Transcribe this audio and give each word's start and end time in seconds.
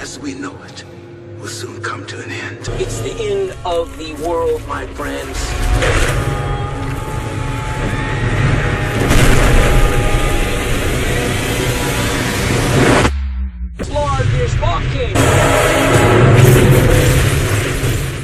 as 0.00 0.18
we 0.18 0.32
know 0.34 0.56
it 0.64 0.84
will 1.38 1.46
soon 1.46 1.82
come 1.82 2.06
to 2.06 2.16
an 2.22 2.30
end. 2.30 2.58
It's 2.80 3.00
the 3.00 3.12
end 3.20 3.54
of 3.66 3.96
the 3.98 4.14
world, 4.26 4.66
my 4.66 4.86
friends. 4.96 5.36
Lord 13.90 14.28
is 14.40 14.52
walking. 14.60 15.14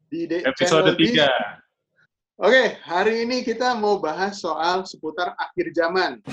di 0.07 0.27
de- 0.31 0.43
episode 0.47 0.95
channel 0.95 0.99
di- 0.99 1.15
3. 1.19 1.60
Oke, 2.41 2.81
hari 2.89 3.29
ini 3.29 3.45
kita 3.45 3.77
mau 3.77 4.01
bahas 4.01 4.41
soal 4.41 4.89
seputar 4.89 5.37
akhir 5.37 5.77
zaman. 5.77 6.25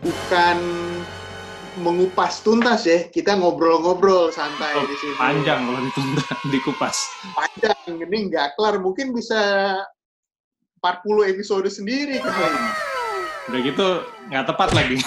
Bukan 0.00 0.56
mengupas 1.84 2.40
tuntas 2.40 2.88
ya, 2.88 3.12
kita 3.12 3.36
ngobrol-ngobrol 3.36 4.32
santai 4.32 4.72
Oh, 4.72 4.88
di 4.88 4.96
sini. 4.96 5.12
Panjang 5.20 5.68
kalau 5.68 5.80
ditunda, 5.84 6.24
dikupas. 6.56 6.96
Panjang, 7.36 8.08
ini 8.08 8.32
nggak 8.32 8.56
kelar. 8.56 8.80
Mungkin 8.80 9.12
bisa 9.12 9.36
40 10.80 11.36
episode 11.36 11.68
sendiri 11.68 12.24
kali. 12.24 12.64
Udah 13.52 13.60
gitu 13.68 13.88
nggak 14.32 14.46
tepat 14.48 14.72
lagi. 14.72 14.96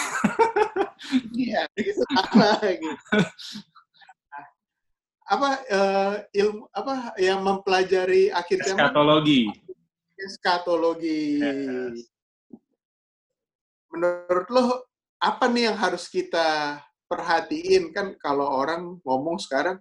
Iya, 1.12 1.68
gitu 1.76 2.08
sama 2.14 2.56
gitu. 2.62 2.96
Nah, 4.32 4.46
apa 5.28 5.50
eh, 5.68 6.14
ilmu 6.40 6.72
apa 6.72 7.12
yang 7.20 7.44
mempelajari 7.44 8.32
akhir 8.32 8.64
zaman 8.64 8.80
Eskatologi. 8.88 9.52
Eskatologi. 10.28 11.42
Yes. 11.42 12.08
Menurut 13.92 14.48
lo 14.50 14.64
apa 15.22 15.46
nih 15.52 15.70
yang 15.70 15.78
harus 15.78 16.08
kita 16.08 16.80
perhatiin 17.12 17.92
kan 17.92 18.16
kalau 18.18 18.48
orang 18.48 18.98
ngomong 19.04 19.38
sekarang, 19.38 19.78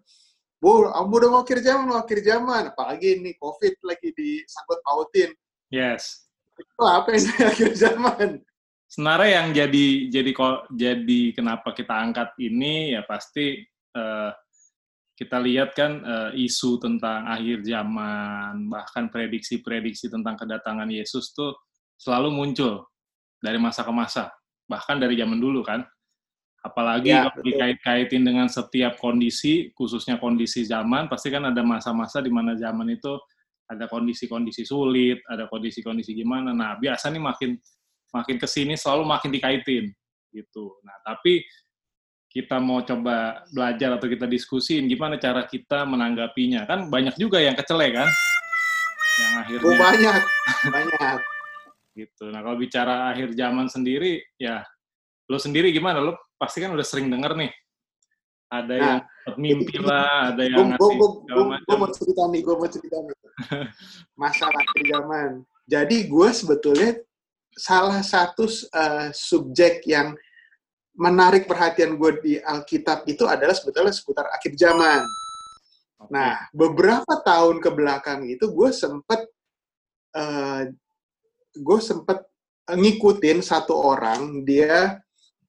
bu, 0.58 0.90
kamu 0.90 1.14
udah 1.14 1.28
mau 1.30 1.40
akhir 1.46 1.58
zaman, 1.62 1.84
mau 1.86 1.98
akhir 2.02 2.20
zaman, 2.26 2.62
apalagi 2.74 3.22
ini 3.22 3.32
COVID 3.38 3.74
lagi 3.86 4.08
disangkut 4.12 4.78
pautin. 4.82 5.30
Yes. 5.70 6.26
Itu 6.58 6.82
apa 6.82 7.14
ini 7.14 7.32
akhir 7.38 7.70
zaman? 7.86 8.28
Sebenarnya 8.90 9.30
yang 9.38 9.48
jadi 9.54 9.86
jadi 10.10 10.30
kok 10.34 10.66
jadi 10.74 11.20
kenapa 11.30 11.70
kita 11.70 11.94
angkat 11.94 12.34
ini 12.42 12.98
ya 12.98 13.06
pasti 13.06 13.62
eh, 13.94 14.30
kita 15.20 15.36
lihat 15.36 15.76
kan 15.76 16.00
eh, 16.00 16.48
isu 16.48 16.80
tentang 16.80 17.28
akhir 17.28 17.60
zaman 17.60 18.72
bahkan 18.72 19.12
prediksi-prediksi 19.12 20.08
tentang 20.08 20.40
kedatangan 20.40 20.88
Yesus 20.88 21.36
tuh 21.36 21.52
selalu 22.00 22.32
muncul 22.32 22.88
dari 23.36 23.60
masa 23.60 23.84
ke 23.84 23.92
masa 23.92 24.32
bahkan 24.64 24.96
dari 24.96 25.20
zaman 25.20 25.36
dulu 25.36 25.60
kan. 25.60 25.84
Apalagi 26.60 27.12
Ya, 27.12 27.28
kalau 27.28 27.40
dikait-kaitin 27.40 28.20
dengan 28.24 28.48
setiap 28.48 28.96
kondisi 29.00 29.72
khususnya 29.76 30.16
kondisi 30.20 30.64
zaman 30.64 31.08
pasti 31.08 31.32
kan 31.32 31.44
ada 31.48 31.60
masa-masa 31.64 32.20
di 32.20 32.28
mana 32.28 32.56
zaman 32.56 32.88
itu 32.88 33.16
ada 33.68 33.88
kondisi-kondisi 33.88 34.68
sulit 34.68 35.20
ada 35.28 35.48
kondisi-kondisi 35.48 36.16
gimana. 36.16 36.56
Nah 36.56 36.76
biasa 36.80 37.12
nih 37.12 37.20
makin 37.20 37.50
makin 38.12 38.36
ke 38.40 38.48
sini 38.48 38.76
selalu 38.76 39.04
makin 39.04 39.30
dikaitin 39.32 39.84
gitu. 40.32 40.80
Nah 40.84 40.96
tapi 41.04 41.44
kita 42.30 42.62
mau 42.62 42.78
coba 42.80 43.42
belajar 43.50 43.98
atau 43.98 44.06
kita 44.06 44.24
diskusin 44.24 44.86
gimana 44.86 45.18
cara 45.18 45.42
kita 45.44 45.82
menanggapinya 45.82 46.62
kan 46.62 46.86
banyak 46.86 47.18
juga 47.18 47.42
yang 47.42 47.58
kecele 47.58 47.90
kan 47.90 48.06
yang 49.20 49.32
Oh, 49.34 49.40
akhirnya 49.42 49.76
banyak, 49.76 50.20
banyak. 50.70 51.18
gitu. 51.92 52.30
Nah 52.30 52.40
kalau 52.40 52.56
bicara 52.56 53.10
akhir 53.10 53.34
zaman 53.34 53.66
sendiri 53.66 54.22
ya 54.38 54.62
lo 55.26 55.36
sendiri 55.36 55.74
gimana 55.74 55.98
lo 56.00 56.16
pasti 56.38 56.62
kan 56.62 56.70
udah 56.72 56.86
sering 56.86 57.10
denger 57.10 57.34
nih 57.36 57.50
ada 58.50 58.74
Nah, 58.74 58.82
yang 58.82 59.00
mimpi 59.38 59.78
lah, 59.78 60.34
ada 60.34 60.42
Gue 60.42 60.50
yang 60.50 60.68
segala 60.74 61.42
macam. 61.54 61.76
mau 61.78 61.90
cerita 61.94 62.22
nih, 62.26 62.40
gue 62.42 62.54
mau 62.58 62.66
cerita 62.66 62.96
nih. 62.98 63.16
Masalah 64.18 64.58
akhir 64.58 64.82
zaman. 64.90 65.30
Jadi 65.70 65.96
gue 66.10 66.28
sebetulnya 66.34 66.90
salah 67.54 68.02
satu 68.02 68.50
eh, 68.50 69.08
subjek 69.14 69.86
yang 69.86 70.18
menarik 70.96 71.46
perhatian 71.46 71.94
gue 71.94 72.12
di 72.22 72.34
Alkitab 72.40 73.06
itu 73.06 73.24
adalah 73.28 73.54
sebetulnya 73.54 73.94
seputar 73.94 74.26
akhir 74.30 74.56
zaman. 74.58 75.02
Nah, 76.08 76.48
beberapa 76.50 77.20
tahun 77.20 77.60
ke 77.60 77.70
belakang 77.70 78.24
itu 78.26 78.48
gue 78.50 78.70
sempet 78.72 79.20
eh, 80.16 80.72
gue 81.54 81.78
sempet 81.82 82.24
ngikutin 82.70 83.44
satu 83.44 83.74
orang 83.76 84.42
dia 84.42 84.98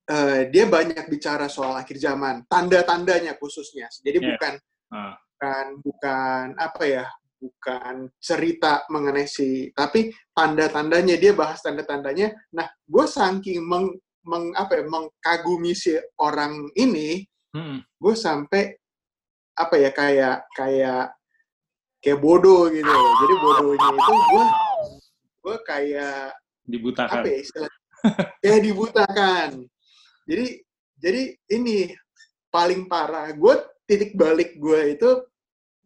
eh, 0.06 0.50
dia 0.52 0.64
banyak 0.68 1.08
bicara 1.08 1.48
soal 1.48 1.78
akhir 1.78 1.96
zaman, 1.96 2.44
tanda-tandanya 2.46 3.34
khususnya. 3.40 3.88
Jadi 4.02 4.18
Yes. 4.20 4.28
bukan 4.36 4.54
Ah, 4.92 5.16
bukan 5.16 5.66
bukan 5.80 6.46
apa 6.60 6.84
ya 6.84 7.08
bukan 7.40 8.12
cerita 8.20 8.84
mengenai 8.92 9.24
si 9.24 9.72
tapi 9.72 10.12
tanda-tandanya 10.36 11.16
dia 11.16 11.32
bahas 11.32 11.64
tanda-tandanya 11.64 12.30
nah 12.52 12.68
gue 12.84 13.06
saking 13.08 13.64
meng, 13.64 13.96
meng- 14.26 14.54
apa 14.54 14.80
ya 14.80 14.84
mengkagumi 14.86 15.72
si 15.74 15.98
orang 16.18 16.70
ini 16.78 17.26
mm-mm. 17.54 17.82
gue 17.82 18.14
sampai 18.14 18.74
apa 19.52 19.74
ya 19.76 19.90
kayak 19.92 20.48
kayak 20.56 21.12
kayak 22.02 22.18
bodoh 22.18 22.66
gitu 22.72 22.88
jadi 22.88 23.34
bodohnya 23.38 23.88
itu 23.92 24.14
gue 24.16 24.44
gue 25.42 25.56
kayak 25.66 26.32
dibutakan. 26.66 27.22
apa 27.22 27.26
ya 27.26 27.38
istilahnya 27.42 28.58
dibutakan. 28.62 29.50
Jadi 30.26 30.46
jadi 31.02 31.22
ini 31.50 31.90
paling 32.50 32.86
parah. 32.86 33.30
Gue 33.34 33.58
titik 33.86 34.14
balik 34.14 34.54
gue 34.58 34.94
itu 34.94 35.10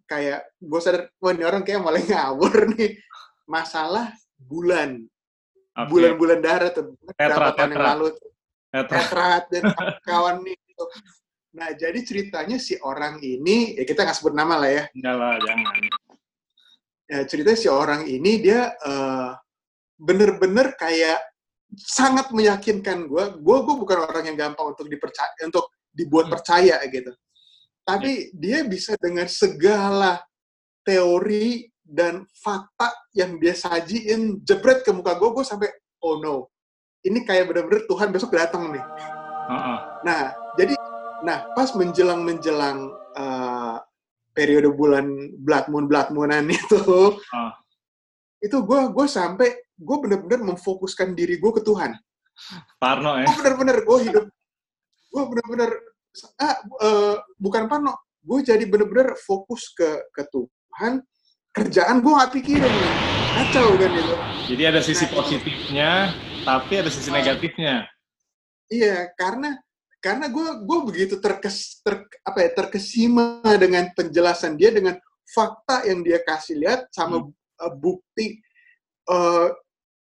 kayak 0.04 0.46
gue 0.60 0.80
sadar 0.80 1.08
wah 1.18 1.32
ini 1.32 1.44
orang 1.44 1.64
kayak 1.64 1.80
mulai 1.80 2.04
ngawur 2.04 2.76
nih. 2.76 3.00
Masalah 3.48 4.12
bulan 4.36 5.06
Bulan-bulan 5.84 6.40
darat 6.40 6.72
tuh 6.72 6.96
Tetra, 7.12 7.52
tahun 7.52 7.58
yang 7.60 7.70
tetra. 7.76 7.86
lalu 7.92 8.06
tuh. 8.16 8.30
Tetra. 8.72 8.96
tetrat 8.96 9.42
dan 9.52 9.62
kawan 10.02 10.36
nih 10.40 10.56
gitu. 10.64 10.84
nah 11.52 11.68
jadi 11.72 11.96
ceritanya 12.04 12.56
si 12.56 12.76
orang 12.80 13.16
ini 13.20 13.76
ya 13.76 13.84
kita 13.84 14.04
nggak 14.04 14.16
sebut 14.16 14.36
nama 14.36 14.60
lah 14.60 14.68
ya 14.72 14.84
Enggak 14.92 15.14
lah, 15.16 15.32
jangan. 15.40 15.74
ya 17.08 17.18
ceritanya 17.24 17.56
si 17.56 17.68
orang 17.68 18.02
ini 18.04 18.32
dia 18.40 18.72
eh, 18.76 19.30
bener-bener 19.96 20.76
kayak 20.76 21.20
sangat 21.72 22.28
meyakinkan 22.30 23.08
gue. 23.08 23.24
Gue 23.40 23.58
gue 23.64 23.74
bukan 23.76 23.98
orang 24.04 24.24
yang 24.28 24.36
gampang 24.36 24.76
untuk 24.76 24.86
dipercaya 24.86 25.32
untuk 25.44 25.72
dibuat 25.92 26.28
Hmm. 26.28 26.34
percaya 26.36 26.76
gitu. 26.86 27.12
Tapi 27.82 28.34
dia 28.36 28.60
bisa 28.66 28.92
dengan 29.00 29.24
segala 29.24 30.20
teori 30.84 31.64
dan 31.86 32.26
fakta 32.34 32.90
yang 33.14 33.38
dia 33.38 33.54
sajiin 33.54 34.42
jebret 34.42 34.82
ke 34.82 34.90
muka 34.90 35.14
gue, 35.14 35.30
gue 35.30 35.44
sampai 35.46 35.70
oh 36.02 36.18
no, 36.18 36.50
ini 37.06 37.22
kayak 37.22 37.46
bener-bener 37.46 37.86
Tuhan 37.86 38.10
besok 38.10 38.34
datang 38.34 38.74
nih. 38.74 38.82
Heeh. 39.46 39.78
Nah, 40.02 40.22
jadi 40.58 40.74
nah 41.22 41.46
pas 41.54 41.70
menjelang 41.78 42.26
menjelang 42.26 42.90
eh, 43.14 43.76
periode 44.34 44.68
bulan 44.74 45.06
blood 45.40 45.66
moon 45.70 45.86
blood 45.86 46.10
moonan 46.10 46.50
itu, 46.50 46.78
Ah. 47.30 47.54
itu 48.42 48.58
gue 48.60 48.80
gue 48.90 49.06
sampai 49.06 49.48
gue 49.78 49.96
bener-bener 50.02 50.42
memfokuskan 50.42 51.14
diri 51.14 51.38
gue 51.38 51.52
ke 51.54 51.62
Tuhan. 51.62 51.94
Parno 52.76 53.16
ya. 53.22 53.24
Gue 53.24 53.34
bener-bener 53.40 53.76
gue 53.86 53.98
hidup, 54.10 54.26
gue 55.14 55.22
bener-bener 55.30 55.70
ah 56.42 56.58
eh, 56.60 57.16
bukan 57.38 57.70
pano, 57.70 57.94
gue 58.26 58.38
jadi 58.42 58.64
bener-bener 58.66 59.14
fokus 59.22 59.70
ke 59.72 60.10
ke 60.10 60.26
Tuhan. 60.28 61.00
Kerjaan 61.56 62.04
gue 62.04 62.12
nggak 62.12 62.32
pikirin 62.36 62.68
nih, 62.68 62.92
kacau 63.32 63.80
kan 63.80 63.90
itu. 63.96 64.14
Jadi 64.52 64.62
ada 64.68 64.80
sisi 64.84 65.08
Nah, 65.08 65.12
positifnya, 65.16 65.90
tapi 66.44 66.72
ada 66.84 66.92
sisi 66.92 67.08
negatifnya. 67.08 67.88
Iya, 68.68 69.08
karena 69.16 69.56
karena 70.04 70.28
gue 70.28 70.68
gue 70.68 70.78
begitu 70.84 71.14
terkes 71.16 71.80
ter, 71.80 72.04
apa 72.20 72.44
ya 72.44 72.50
terkesima 72.52 73.40
dengan 73.56 73.88
penjelasan 73.96 74.60
dia 74.60 74.68
dengan 74.68 75.00
fakta 75.32 75.88
yang 75.88 76.04
dia 76.04 76.20
kasih 76.20 76.60
lihat 76.60 76.92
sama 76.92 77.24
uh, 77.24 77.72
bukti 77.72 78.36
uh, 79.08 79.48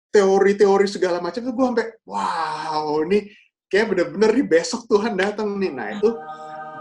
teori-teori 0.10 0.90
segala 0.90 1.22
macam 1.22 1.40
itu 1.40 1.54
gue 1.54 1.66
sampai 1.70 1.88
wow 2.04 2.98
ini 3.06 3.30
kayak 3.70 3.94
bener-bener 3.94 4.42
nih 4.42 4.48
besok 4.50 4.90
Tuhan 4.90 5.14
datang 5.16 5.54
nih 5.56 5.72
nah 5.72 5.88
itu 5.94 6.10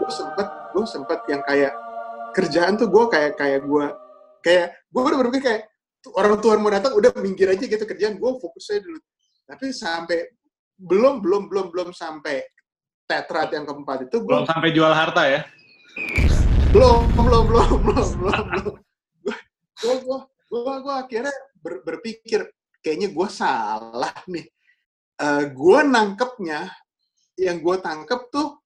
gue 0.01 0.09
sempet 0.11 0.47
gue 0.75 0.85
sempet 0.89 1.19
yang 1.29 1.41
kayak 1.45 1.73
kerjaan 2.33 2.75
tuh 2.75 2.89
gue 2.91 3.05
kayak 3.07 3.39
kayak 3.39 3.63
gue 3.63 3.85
kayak 4.43 4.75
gue 4.91 5.01
udah 5.01 5.19
berpikir 5.23 5.43
kayak 5.47 5.61
orang 6.19 6.35
Tuhan 6.43 6.59
mau 6.59 6.67
datang 6.67 6.93
udah 6.99 7.15
minggir 7.23 7.47
aja 7.47 7.63
gitu 7.63 7.83
kerjaan 7.87 8.19
gue 8.19 8.31
fokusnya 8.37 8.83
dulu. 8.83 8.99
Tapi 9.47 9.65
sampai 9.71 10.19
belum 10.75 11.23
belum 11.23 11.47
belum 11.47 11.67
belum 11.71 11.89
sampai 11.95 12.43
tetrat 13.07 13.55
yang 13.55 13.63
keempat 13.63 14.11
itu 14.11 14.19
Belum 14.23 14.43
sampai 14.43 14.69
jual 14.75 14.91
harta 14.91 15.23
ya. 15.27 15.41
belum 16.73 17.05
belum 17.15 17.43
belum 17.47 17.69
belum 17.85 18.07
belum 18.19 18.45
belum. 18.51 18.75
Gue 19.79 19.95
gue 20.03 20.19
gue 20.51 20.73
gue 20.83 20.93
akhirnya 20.95 21.33
ber- 21.63 21.83
berpikir 21.87 22.41
kayaknya 22.83 23.15
gue 23.15 23.27
salah 23.31 24.13
nih. 24.27 24.45
Eh 25.13 25.43
gue 25.55 25.79
nangkepnya 25.87 26.67
yang 27.39 27.63
gue 27.63 27.75
tangkep 27.79 28.27
tuh 28.27 28.59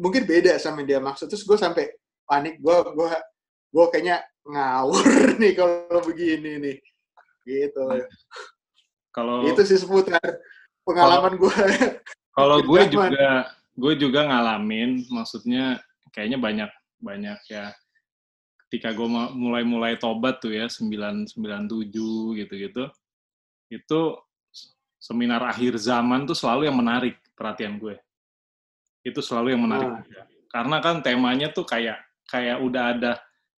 mungkin 0.00 0.24
beda 0.24 0.56
sama 0.56 0.80
dia 0.86 0.96
maksud. 1.02 1.28
Terus 1.28 1.44
gue 1.44 1.58
sampai 1.60 1.92
panik 2.24 2.56
gue 2.62 2.76
gue 2.94 3.08
gue 3.70 3.84
kayaknya 3.92 4.22
ngawur 4.46 5.06
nih 5.40 5.52
kalau 5.56 6.00
begini 6.04 6.52
nih 6.60 6.76
gitu 7.44 7.82
Kalau 9.10 9.42
itu 9.42 9.62
sih 9.66 9.78
seputar 9.80 10.22
pengalaman 10.86 11.34
gue 11.42 11.66
kalau 12.30 12.62
gue 12.62 12.82
juga 12.88 13.50
gue 13.74 13.94
juga 13.96 14.20
ngalamin, 14.28 15.08
maksudnya 15.08 15.80
kayaknya 16.12 16.38
banyak 16.38 16.70
banyak 17.00 17.38
ya. 17.48 17.72
Ketika 18.68 18.94
gue 18.94 19.08
ma- 19.10 19.32
mulai-mulai 19.34 19.98
tobat 19.98 20.38
tuh 20.38 20.54
ya 20.54 20.70
997 20.70 21.34
gitu-gitu, 22.38 22.86
itu 23.72 24.00
seminar 25.00 25.42
akhir 25.42 25.74
zaman 25.80 26.22
tuh 26.28 26.38
selalu 26.38 26.70
yang 26.70 26.78
menarik 26.78 27.18
perhatian 27.34 27.82
gue. 27.82 27.98
Itu 29.02 29.24
selalu 29.24 29.58
yang 29.58 29.62
menarik. 29.66 29.90
Ah. 29.90 30.28
Karena 30.50 30.76
kan 30.78 31.02
temanya 31.02 31.50
tuh 31.50 31.66
kayak 31.66 31.98
kayak 32.30 32.62
udah 32.62 32.94
ada 32.94 33.12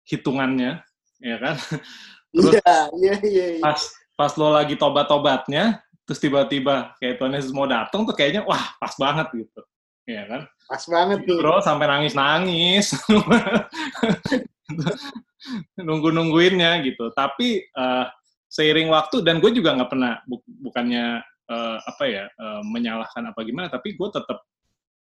hitungannya, 0.08 0.82
ya 1.22 1.38
kan? 1.38 1.56
Terus 2.32 2.56
iya 2.56 2.78
iya 2.96 3.14
iya 3.28 3.46
iya. 3.60 3.62
pas 3.62 3.80
pas 4.16 4.32
lo 4.40 4.56
lagi 4.56 4.80
tobat-tobatnya, 4.80 5.84
terus 6.08 6.22
tiba-tiba 6.24 6.96
kayak 7.02 7.20
Tuhan 7.20 7.36
Yesus 7.36 7.52
mau 7.52 7.68
datang 7.68 8.08
tuh 8.08 8.16
kayaknya 8.16 8.48
wah 8.48 8.72
pas 8.80 8.96
banget 8.96 9.28
gitu, 9.36 9.62
ya 10.08 10.24
kan? 10.30 10.42
pas 10.72 10.84
banget 10.88 11.28
nih 11.28 11.36
Bro 11.36 11.60
sampai 11.60 11.84
nangis-nangis 11.84 12.96
nunggu-nungguinnya 15.76 16.80
gitu. 16.88 17.12
Tapi 17.12 17.68
eh, 17.68 18.06
seiring 18.48 18.88
waktu 18.88 19.20
dan 19.20 19.44
gue 19.44 19.52
juga 19.52 19.76
nggak 19.76 19.92
pernah 19.92 20.24
bu- 20.24 20.48
bukannya 20.48 21.20
eh, 21.52 21.78
apa 21.84 22.04
ya 22.08 22.26
eh, 22.32 22.62
menyalahkan 22.64 23.36
apa 23.36 23.40
gimana, 23.44 23.68
tapi 23.68 24.00
gue 24.00 24.08
tetap 24.16 24.48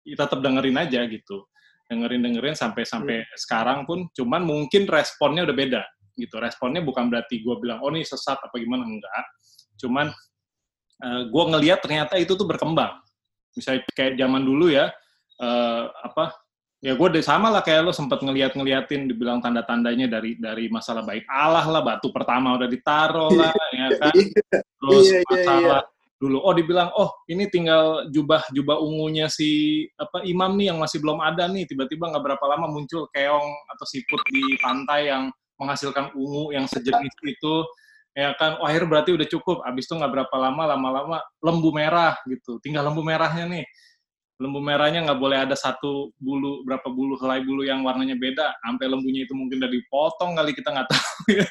tetap 0.10 0.42
dengerin 0.42 0.74
aja 0.81 1.06
gitu, 1.06 1.46
dengerin 1.89 2.21
dengerin 2.21 2.56
sampai 2.56 2.86
sampai 2.86 3.25
sekarang 3.33 3.83
pun. 3.89 4.06
Cuman 4.13 4.45
mungkin 4.45 4.86
responnya 4.86 5.44
udah 5.44 5.57
beda 5.57 5.81
gitu. 6.13 6.38
Responnya 6.38 6.86
bukan 6.86 7.09
berarti 7.09 7.41
gue 7.41 7.56
bilang 7.57 7.81
oh 7.81 7.89
ini 7.89 8.06
sesat 8.06 8.38
apa 8.38 8.56
gimana 8.62 8.86
enggak. 8.86 9.25
Cuman 9.81 10.07
eh, 11.01 11.21
gue 11.27 11.44
ngelihat 11.50 11.81
ternyata 11.81 12.15
itu 12.21 12.38
tuh 12.38 12.45
berkembang. 12.45 13.01
Misalnya 13.57 13.81
kayak 13.97 14.13
zaman 14.21 14.45
dulu 14.45 14.69
ya 14.69 14.94
eh, 15.41 15.83
apa 15.89 16.38
ya 16.80 16.95
gue 16.95 17.07
deh 17.12 17.24
sama 17.24 17.51
lah 17.51 17.59
kayak 17.59 17.83
lo 17.83 17.91
sempat 17.91 18.24
ngeliat-ngeliatin 18.24 19.12
dibilang 19.12 19.44
tanda-tandanya 19.44 20.07
dari 20.07 20.39
dari 20.39 20.71
masalah 20.71 21.03
baik 21.03 21.27
Allah 21.27 21.68
lah 21.68 21.83
batu 21.83 22.07
pertama 22.07 22.56
udah 22.56 22.69
ditaruh 22.71 23.31
lah 23.36 23.51
ya 23.75 23.88
kan 24.00 24.15
terus 24.56 25.06
Iya, 25.12 25.19
iya, 25.19 25.27
masalah 25.27 25.81
dulu. 26.19 26.44
Oh 26.44 26.51
dibilang 26.51 26.92
oh 27.00 27.10
ini 27.31 27.48
tinggal 27.48 28.12
jubah 28.12 28.44
jubah 28.51 28.77
ungunya 28.77 29.31
si 29.31 29.83
apa 29.95 30.21
imam 30.27 30.60
nih 30.60 30.75
yang 30.75 30.77
masih 30.83 31.00
belum 31.00 31.24
ada 31.24 31.48
nih. 31.48 31.66
Tiba-tiba 31.66 32.12
nggak 32.12 32.24
berapa 32.24 32.45
lama 32.45 32.68
muncul 32.68 33.07
keong 33.16 33.50
atau 33.71 33.86
siput 33.88 34.19
di 34.27 34.60
pantai 34.60 35.10
yang 35.10 35.31
menghasilkan 35.57 36.12
ungu 36.13 36.51
yang 36.51 36.68
sejenis 36.68 37.16
itu. 37.24 37.56
Ya 38.13 38.36
kan 38.36 38.60
oh 38.60 38.68
akhirnya 38.68 38.92
berarti 38.92 39.16
udah 39.16 39.27
cukup. 39.31 39.63
Abis 39.63 39.88
itu 39.88 39.95
nggak 39.95 40.12
berapa 40.12 40.36
lama 40.36 40.75
lama-lama 40.75 41.18
lembu 41.39 41.71
merah 41.71 42.19
gitu. 42.27 42.60
Tinggal 42.60 42.92
lembu 42.92 43.00
merahnya 43.00 43.48
nih. 43.48 43.63
Lembu 44.39 44.60
merahnya 44.63 45.04
nggak 45.07 45.19
boleh 45.19 45.39
ada 45.48 45.56
satu 45.56 46.15
bulu 46.19 46.63
berapa 46.63 46.88
bulu 46.88 47.19
helai 47.19 47.44
bulu 47.44 47.63
yang 47.63 47.80
warnanya 47.88 48.19
beda. 48.19 48.60
Sampai 48.60 48.92
lembunya 48.92 49.24
itu 49.24 49.31
mungkin 49.31 49.63
udah 49.63 49.72
dipotong 49.72 50.36
kali 50.36 50.51
kita 50.51 50.68
nggak 50.75 50.89
tahu 50.92 51.24
ya 51.31 51.48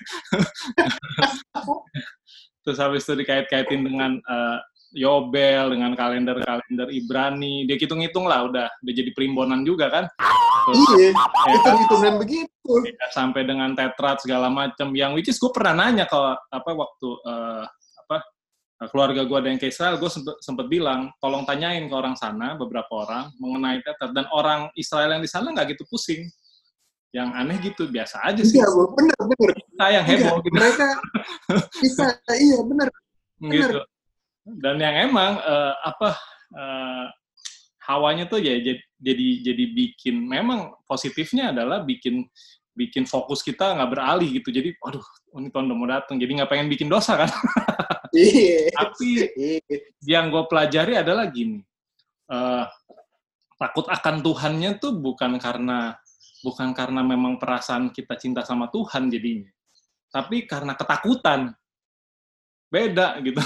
terus 2.68 2.84
habis 2.84 3.08
itu 3.08 3.24
dikait-kaitin 3.24 3.80
dengan 3.80 4.20
eh, 4.20 4.58
Yobel 4.92 5.72
dengan 5.72 5.92
kalender-kalender 5.96 6.88
Ibrani. 6.92 7.64
Dia 7.64 7.80
hitung-hitung 7.80 8.28
lah 8.28 8.44
udah 8.44 8.68
udah 8.68 8.92
jadi 8.92 9.08
perimbonan 9.16 9.64
juga 9.64 9.88
kan. 9.88 10.04
Terus, 10.68 10.76
iya 11.00 11.08
ya 11.08 11.12
kan? 11.16 11.52
hitung-hitungan 11.56 12.14
begitu. 12.20 12.72
Ya, 12.84 13.08
sampai 13.12 13.48
dengan 13.48 13.72
tetrat 13.72 14.20
segala 14.20 14.52
macam 14.52 14.92
yang 14.92 15.16
which 15.16 15.32
is 15.32 15.40
gue 15.40 15.48
pernah 15.48 15.72
nanya 15.72 16.04
kalau 16.04 16.36
apa 16.36 16.70
waktu 16.76 17.08
eh, 17.24 17.64
apa 18.04 18.16
keluarga 18.92 19.24
gue 19.24 19.36
ada 19.40 19.48
yang 19.48 19.60
ke 19.60 19.72
Israel 19.72 19.96
gue 19.96 20.08
sempet, 20.12 20.36
sempet 20.44 20.68
bilang 20.68 21.08
tolong 21.24 21.48
tanyain 21.48 21.88
ke 21.88 21.94
orang 21.96 22.16
sana 22.16 22.56
beberapa 22.56 23.08
orang 23.08 23.32
mengenai 23.40 23.80
tetrat. 23.80 24.12
Dan 24.12 24.28
orang 24.32 24.68
Israel 24.76 25.16
yang 25.16 25.24
di 25.24 25.30
sana 25.32 25.52
nggak 25.52 25.72
gitu 25.72 25.84
pusing 25.88 26.28
yang 27.12 27.32
aneh 27.32 27.56
gitu 27.64 27.88
biasa 27.88 28.20
aja 28.20 28.42
sih. 28.44 28.60
Iya 28.60 28.68
bener 28.68 29.16
bener. 29.16 29.50
Kita 29.56 29.86
yang 29.88 30.04
heboh 30.04 30.36
Iya, 30.38 30.44
gitu. 30.44 30.56
mereka 30.56 30.88
bisa 31.80 32.06
iya 32.36 32.58
bener. 32.60 32.88
Gitu. 33.40 33.78
Dan 34.44 34.76
yang 34.80 34.96
emang 35.08 35.32
eh, 35.40 35.74
apa 35.84 36.08
eh, 36.52 37.06
hawanya 37.88 38.28
tuh 38.28 38.40
ya 38.44 38.60
jadi 38.60 38.80
jadi 39.00 39.28
jadi 39.40 39.64
bikin 39.72 40.16
memang 40.20 40.76
positifnya 40.84 41.56
adalah 41.56 41.80
bikin 41.80 42.28
bikin 42.76 43.08
fokus 43.08 43.40
kita 43.40 43.72
nggak 43.72 43.90
beralih 43.90 44.28
gitu. 44.28 44.52
Jadi 44.52 44.76
aduh 44.84 45.04
ini 45.40 45.48
tahun 45.48 45.72
udah 45.72 45.76
mau 45.76 45.88
datang 45.88 46.20
jadi 46.20 46.44
nggak 46.44 46.50
pengen 46.52 46.68
bikin 46.68 46.92
dosa 46.92 47.16
kan? 47.24 47.30
Iya. 48.08 48.72
Tapi 48.72 49.08
iya. 49.36 49.60
yang 50.08 50.32
gue 50.32 50.48
pelajari 50.48 50.96
adalah 50.96 51.28
gini 51.28 51.60
eh, 52.32 52.64
takut 53.60 53.84
akan 53.84 54.24
Tuhannya 54.24 54.80
tuh 54.80 54.96
bukan 54.96 55.36
karena 55.36 55.92
bukan 56.44 56.70
karena 56.74 57.02
memang 57.02 57.36
perasaan 57.36 57.90
kita 57.90 58.14
cinta 58.18 58.46
sama 58.46 58.70
Tuhan 58.70 59.10
jadinya 59.10 59.50
tapi 60.08 60.48
karena 60.48 60.72
ketakutan. 60.74 61.52
Beda 62.68 63.16
gitu. 63.24 63.40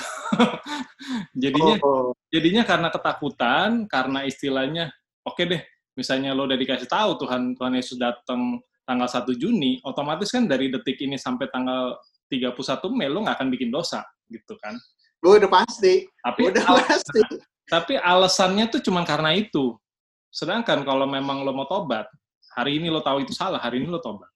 Jadinya 1.43 1.79
oh, 1.83 2.11
jadinya 2.31 2.63
karena 2.67 2.89
ketakutan, 2.91 3.87
karena 3.87 4.27
istilahnya, 4.27 4.91
oke 5.23 5.43
deh, 5.47 5.63
misalnya 5.95 6.35
lo 6.35 6.47
udah 6.47 6.59
dikasih 6.59 6.91
tahu 6.91 7.23
Tuhan 7.23 7.55
Tuhan 7.59 7.75
Yesus 7.75 7.99
datang 7.99 8.59
tanggal 8.83 9.07
1 9.07 9.31
Juni, 9.39 9.79
otomatis 9.87 10.31
kan 10.31 10.47
dari 10.47 10.71
detik 10.71 10.99
ini 11.03 11.19
sampai 11.19 11.51
tanggal 11.51 11.99
31 12.31 12.55
Mei 12.95 13.11
lo 13.11 13.23
nggak 13.23 13.39
akan 13.39 13.49
bikin 13.51 13.71
dosa, 13.71 14.03
gitu 14.31 14.59
kan. 14.59 14.75
Gua 15.23 15.39
udah 15.39 15.51
pasti. 15.51 16.07
Tapi 16.23 16.41
udah 16.51 16.65
al- 16.67 16.87
pasti. 16.87 17.21
tapi 17.67 17.95
alasannya 17.99 18.71
tuh 18.75 18.83
cuman 18.83 19.07
karena 19.07 19.35
itu. 19.39 19.79
Sedangkan 20.35 20.83
kalau 20.83 21.07
memang 21.07 21.47
lo 21.47 21.55
mau 21.55 21.67
tobat, 21.71 22.11
hari 22.57 22.79
ini 22.81 22.89
lo 22.93 23.01
tahu 23.01 23.25
itu 23.25 23.33
salah, 23.35 23.59
hari 23.61 23.81
ini 23.83 23.89
lo 23.89 24.01
tobat. 24.01 24.29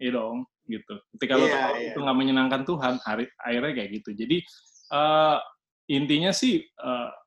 Iya 0.00 0.16
dong, 0.16 0.48
gitu. 0.64 0.96
Ketika 1.16 1.34
lo 1.36 1.44
Iya, 1.44 1.54
tahu 1.56 1.74
iya. 1.76 1.88
itu 1.92 1.98
nggak 2.00 2.18
menyenangkan 2.18 2.62
Tuhan, 2.64 2.94
hari 3.04 3.24
akhirnya 3.36 3.72
kayak 3.76 3.90
gitu. 4.00 4.10
Jadi 4.16 4.36
eh, 4.90 5.38
intinya 5.90 6.30
sih, 6.30 6.62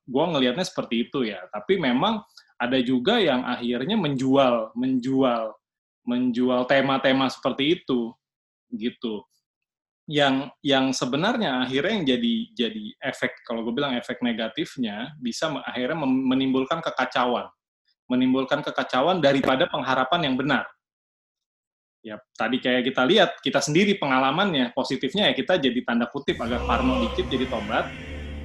gue 0.08 0.24
ngelihatnya 0.24 0.64
seperti 0.64 1.08
itu 1.08 1.28
ya. 1.28 1.44
Tapi 1.52 1.76
memang 1.76 2.24
ada 2.56 2.78
juga 2.80 3.20
yang 3.20 3.44
akhirnya 3.44 3.94
menjual, 4.00 4.72
menjual, 4.72 5.52
menjual 6.08 6.64
tema-tema 6.64 7.28
seperti 7.28 7.80
itu, 7.80 8.12
gitu. 8.72 9.20
Yang 10.08 10.52
yang 10.60 10.92
sebenarnya 10.92 11.64
akhirnya 11.64 11.92
yang 11.96 12.06
jadi 12.16 12.34
jadi 12.52 12.84
efek 13.08 13.40
kalau 13.48 13.64
gue 13.64 13.72
bilang 13.72 13.96
efek 13.96 14.20
negatifnya 14.20 15.16
bisa 15.20 15.48
akhirnya 15.64 15.96
menimbulkan 16.04 16.84
kekacauan, 16.84 17.48
menimbulkan 18.08 18.60
kekacauan 18.60 19.20
daripada 19.20 19.68
pengharapan 19.68 20.30
yang 20.30 20.34
benar. 20.36 20.64
Ya 22.04 22.20
tadi 22.36 22.60
kayak 22.60 22.92
kita 22.92 23.02
lihat 23.08 23.30
kita 23.40 23.64
sendiri 23.64 23.96
pengalamannya 23.96 24.76
positifnya 24.76 25.32
ya 25.32 25.34
kita 25.34 25.56
jadi 25.56 25.80
tanda 25.88 26.04
kutip 26.12 26.36
agak 26.36 26.60
parno 26.68 27.00
dikit 27.00 27.24
jadi 27.32 27.48
tobat. 27.48 27.88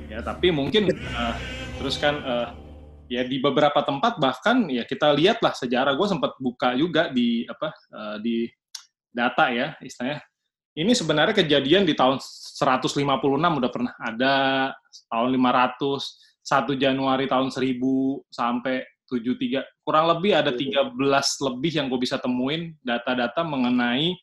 Ya 0.08 0.24
tapi 0.24 0.48
mungkin 0.56 0.88
eh, 0.96 1.34
terus 1.75 2.00
kan 2.00 2.24
eh, 2.24 2.48
ya 3.12 3.22
di 3.28 3.44
beberapa 3.44 3.84
tempat 3.84 4.16
bahkan 4.16 4.63
ya 4.72 4.88
kita 4.88 5.12
lihat 5.12 5.44
lah 5.44 5.51
sejarah. 5.51 5.92
Gue 6.00 6.08
sempat 6.08 6.39
buka 6.39 6.72
juga 6.72 7.12
di 7.12 7.44
apa 7.44 7.75
eh, 7.75 8.18
di 8.24 8.36
data 9.12 9.51
ya 9.51 9.75
istilahnya. 9.84 10.24
Ini 10.80 10.96
sebenarnya 10.96 11.36
kejadian 11.44 11.84
di 11.84 11.92
tahun 11.92 12.24
156 12.24 12.96
udah 13.04 13.72
pernah 13.74 13.92
ada 14.00 14.36
tahun 15.12 15.36
500 15.36 16.30
1 16.50 16.82
Januari 16.82 17.30
tahun 17.30 17.54
1000 17.54 17.78
sampai 18.34 18.82
73 19.10 19.66
kurang 19.82 20.06
lebih 20.13 20.38
ada 20.38 20.54
13 20.54 20.94
lebih 21.50 21.72
yang 21.74 21.86
gue 21.89 22.00
bisa 22.00 22.22
temuin 22.22 22.78
data-data 22.86 23.42
mengenai 23.42 24.13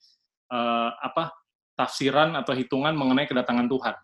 eh, 0.46 0.90
apa 1.02 1.34
tafsiran 1.76 2.38
atau 2.38 2.56
hitungan 2.56 2.96
mengenai 2.96 3.28
kedatangan 3.28 3.68
Tuhan. 3.68 3.94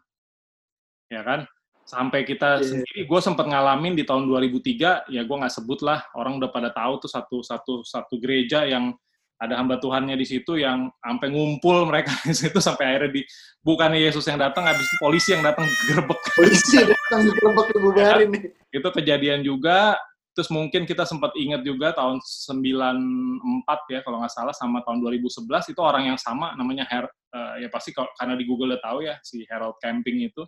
Ya 1.09 1.23
kan? 1.25 1.41
Sampai 1.83 2.23
kita 2.23 2.62
Iya. 2.62 2.67
sendiri 2.69 3.01
gue 3.07 3.21
sempat 3.23 3.47
ngalamin 3.49 3.99
di 3.99 4.05
tahun 4.07 4.27
2003 4.29 5.09
ya 5.11 5.23
gue 5.25 5.37
nggak 5.41 5.55
sebut 5.55 5.83
lah 5.83 6.05
orang 6.15 6.39
udah 6.39 6.51
pada 6.53 6.71
tahu 6.71 7.03
tuh 7.03 7.11
satu 7.11 7.43
satu 7.43 7.83
satu 7.83 8.15
gereja 8.23 8.62
yang 8.67 8.95
ada 9.43 9.59
hamba 9.59 9.75
Tuhannya 9.83 10.15
di 10.15 10.23
situ 10.23 10.55
yang 10.55 10.87
sampai 11.03 11.35
ngumpul 11.35 11.83
mereka 11.91 12.15
di 12.29 12.31
situ 12.31 12.62
sampai 12.62 12.95
akhirnya 12.95 13.19
di 13.19 13.23
bukannya 13.67 13.99
Yesus 13.99 14.23
yang 14.31 14.39
datang 14.39 14.62
habis 14.71 14.87
itu 14.87 14.97
polisi 15.03 15.29
yang 15.35 15.43
datang 15.43 15.67
gerbek. 15.91 16.21
Polisi 16.39 16.77
datang 16.87 17.21
digerebek 17.27 17.67
dibubarin 17.75 18.29
nih. 18.31 18.43
Itu 18.71 18.89
kejadian 18.95 19.43
juga 19.43 19.99
terus 20.33 20.49
mungkin 20.49 20.89
kita 20.89 21.05
sempat 21.05 21.37
ingat 21.37 21.61
juga 21.61 21.93
tahun 21.93 22.21
94 22.21 23.93
ya 23.93 24.01
kalau 24.01 24.21
nggak 24.25 24.33
salah 24.33 24.57
sama 24.57 24.81
tahun 24.85 25.05
2011 25.05 25.73
itu 25.73 25.81
orang 25.85 26.12
yang 26.12 26.19
sama 26.19 26.57
namanya 26.57 26.89
Her, 26.89 27.05
eh, 27.09 27.65
ya 27.65 27.69
pasti 27.69 27.93
kalau- 27.93 28.11
karena 28.17 28.35
di 28.37 28.45
Google 28.49 28.73
udah 28.73 28.83
tahu 28.83 28.99
ya 29.05 29.21
si 29.21 29.45
Harold 29.49 29.77
Camping 29.81 30.25
itu 30.25 30.43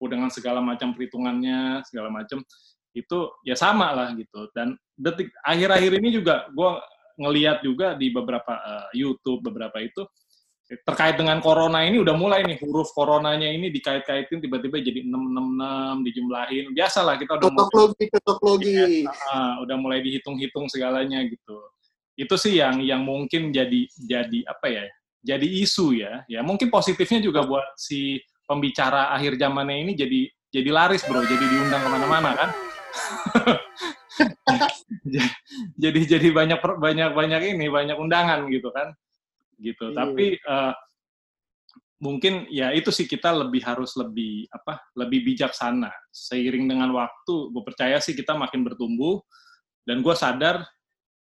dengan 0.00 0.32
segala 0.32 0.64
macam 0.64 0.96
perhitungannya 0.96 1.84
segala 1.84 2.08
macam 2.08 2.40
itu 2.96 3.18
ya 3.46 3.54
sama 3.54 3.92
lah 3.94 4.08
gitu. 4.16 4.50
Dan 4.56 4.74
detik 4.98 5.30
akhir-akhir 5.44 5.92
ini 6.00 6.08
juga 6.10 6.48
gue 6.50 6.70
ngeliat 7.20 7.60
juga 7.60 7.94
di 7.94 8.08
beberapa 8.08 8.56
uh, 8.56 8.88
YouTube 8.96 9.44
beberapa 9.44 9.76
itu 9.78 10.08
terkait 10.70 11.18
dengan 11.18 11.42
corona 11.42 11.82
ini 11.82 11.98
udah 11.98 12.14
mulai 12.14 12.46
nih 12.46 12.62
huruf 12.62 12.94
coronanya 12.94 13.50
ini 13.50 13.74
dikait-kaitin 13.74 14.38
tiba-tiba 14.38 14.78
jadi 14.78 15.02
666 15.02 16.06
dijumlahin. 16.06 16.64
Biasalah 16.70 17.18
kita 17.18 17.42
udah 17.42 17.50
ketok 17.50 17.70
logi 17.74 18.04
ketok 18.06 18.38
logi 18.38 18.70
ya, 18.78 18.86
uh, 19.10 19.54
udah 19.66 19.76
mulai 19.82 19.98
dihitung-hitung 19.98 20.70
segalanya 20.70 21.26
gitu. 21.26 21.58
Itu 22.14 22.38
sih 22.38 22.62
yang 22.62 22.78
yang 22.86 23.02
mungkin 23.02 23.50
jadi 23.50 23.82
jadi 23.98 24.46
apa 24.46 24.66
ya 24.70 24.84
jadi 25.26 25.42
isu 25.42 25.98
ya. 25.98 26.22
Ya 26.30 26.46
mungkin 26.46 26.70
positifnya 26.70 27.18
juga 27.18 27.42
buat 27.42 27.66
si 27.74 28.22
pembicara 28.46 29.10
akhir 29.10 29.42
zamannya 29.42 29.90
ini 29.90 29.92
jadi 29.98 30.20
jadi 30.54 30.70
laris 30.70 31.02
bro. 31.02 31.18
Jadi 31.26 31.44
diundang 31.50 31.82
ke 31.82 31.88
mana-mana 31.90 32.30
kan? 32.38 32.50
Jadi 35.80 36.00
jadi 36.06 36.28
banyak 36.28 36.60
banyak 36.60 37.10
banyak 37.16 37.56
ini 37.56 37.66
banyak 37.72 37.96
undangan 37.96 38.46
gitu 38.52 38.68
kan 38.70 38.92
gitu. 39.60 39.92
Iya. 39.92 39.96
Tapi 39.96 40.26
uh, 40.42 40.74
mungkin 42.00 42.48
ya 42.48 42.72
itu 42.72 42.88
sih 42.88 43.04
kita 43.04 43.28
lebih 43.30 43.60
harus 43.60 43.92
lebih 43.94 44.48
apa 44.50 44.80
lebih 44.96 45.32
bijaksana. 45.32 45.92
Seiring 46.10 46.66
dengan 46.66 46.90
waktu 46.96 47.34
gue 47.52 47.62
percaya 47.64 48.00
sih 48.00 48.16
kita 48.16 48.34
makin 48.34 48.64
bertumbuh. 48.64 49.20
Dan 49.84 50.04
gue 50.04 50.12
sadar 50.12 50.64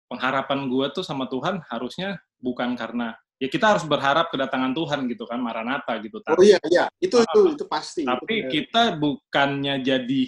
pengharapan 0.08 0.68
gue 0.70 0.86
tuh 0.94 1.04
sama 1.04 1.28
Tuhan 1.28 1.60
harusnya 1.68 2.16
bukan 2.40 2.72
karena 2.78 3.12
ya 3.36 3.52
kita 3.52 3.76
harus 3.76 3.84
berharap 3.84 4.32
kedatangan 4.32 4.72
Tuhan 4.72 5.08
gitu 5.12 5.28
kan 5.28 5.40
Maranatha 5.40 5.96
gitu. 6.00 6.20
Tapi, 6.24 6.40
oh 6.40 6.44
iya 6.44 6.58
iya. 6.72 6.84
Itu 7.00 7.20
itu 7.20 7.40
itu 7.56 7.64
pasti 7.68 8.04
tapi 8.04 8.46
itu 8.46 8.64
kita 8.64 8.96
bukannya 8.96 9.84
jadi 9.84 10.22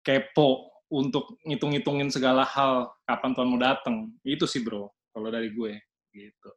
kepo 0.00 0.70
untuk 0.90 1.38
ngitung-ngitungin 1.46 2.10
segala 2.10 2.42
hal 2.42 2.90
kapan 3.06 3.30
Tuhan 3.30 3.48
mau 3.48 3.60
datang 3.62 3.96
itu 4.26 4.42
sih 4.44 4.60
bro 4.66 4.90
kalau 5.14 5.30
dari 5.30 5.54
gue 5.54 5.78
gitu 6.10 6.50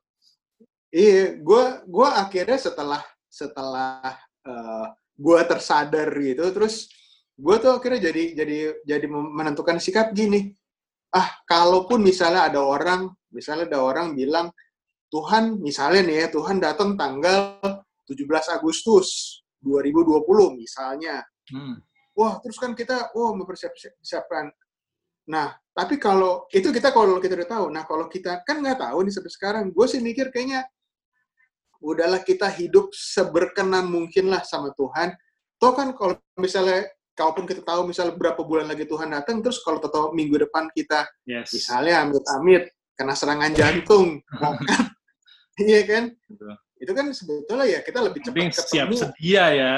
Iya, 0.94 1.42
gue 1.42 1.64
gue 1.90 2.06
akhirnya 2.06 2.60
setelah 2.62 3.02
setelah 3.26 4.14
uh, 4.46 4.86
eh, 4.86 4.88
gue 5.18 5.40
tersadar 5.50 6.06
gitu, 6.22 6.46
terus 6.54 6.86
gue 7.34 7.56
tuh 7.58 7.74
akhirnya 7.74 8.14
jadi 8.14 8.24
jadi 8.38 8.58
jadi 8.86 9.08
menentukan 9.10 9.82
sikap 9.82 10.14
gini. 10.14 10.54
Ah, 11.10 11.34
kalaupun 11.50 11.98
misalnya 11.98 12.46
ada 12.46 12.62
orang, 12.62 13.10
misalnya 13.34 13.66
ada 13.74 13.82
orang 13.82 14.14
bilang 14.14 14.54
Tuhan, 15.10 15.58
misalnya 15.62 16.02
nih 16.06 16.18
ya, 16.26 16.28
Tuhan 16.30 16.58
datang 16.62 16.94
tanggal 16.94 17.58
17 18.06 18.54
Agustus 18.54 19.42
2020 19.66 20.58
misalnya. 20.58 21.26
Hmm. 21.50 21.82
Wah, 22.14 22.38
terus 22.42 22.58
kan 22.62 22.78
kita, 22.78 23.14
wah 23.18 23.34
mempersiapkan. 23.34 24.54
Nah, 25.30 25.58
tapi 25.74 25.98
kalau 25.98 26.46
itu 26.54 26.70
kita 26.70 26.94
kalau 26.94 27.18
kita 27.18 27.34
udah 27.34 27.50
tahu, 27.50 27.66
nah 27.74 27.86
kalau 27.86 28.06
kita 28.10 28.46
kan 28.46 28.62
nggak 28.62 28.78
tahu 28.78 29.06
nih 29.06 29.14
sampai 29.14 29.34
sekarang, 29.34 29.64
gue 29.74 29.86
sih 29.90 30.02
mikir 30.02 30.30
kayaknya 30.30 30.66
udahlah 31.84 32.24
kita 32.24 32.48
hidup 32.48 32.96
seberkenan 32.96 33.92
mungkin 33.92 34.32
lah 34.32 34.42
sama 34.48 34.72
Tuhan. 34.80 35.12
Toh 35.60 35.76
kan 35.76 35.92
kalau 35.92 36.16
misalnya, 36.40 36.88
kalaupun 37.12 37.44
kita 37.44 37.62
tahu 37.62 37.92
misalnya 37.92 38.16
berapa 38.16 38.40
bulan 38.40 38.72
lagi 38.72 38.88
Tuhan 38.88 39.12
datang, 39.12 39.44
terus 39.44 39.60
kalau 39.62 39.84
tahu 39.84 40.16
minggu 40.16 40.40
depan 40.48 40.72
kita, 40.72 41.04
yes. 41.28 41.52
misalnya 41.52 42.08
amit-amit, 42.08 42.72
kena 42.96 43.14
serangan 43.14 43.52
jantung, 43.52 44.24
iya 45.68 45.84
kan? 45.84 46.04
Betul. 46.16 46.56
Itu 46.80 46.92
kan 46.92 47.06
sebetulnya 47.12 47.68
ya 47.68 47.80
kita 47.80 48.00
lebih 48.04 48.20
cepat 48.28 48.52
ketemu. 48.52 48.72
siap 48.72 48.88
sedia 48.92 49.46
ya. 49.52 49.76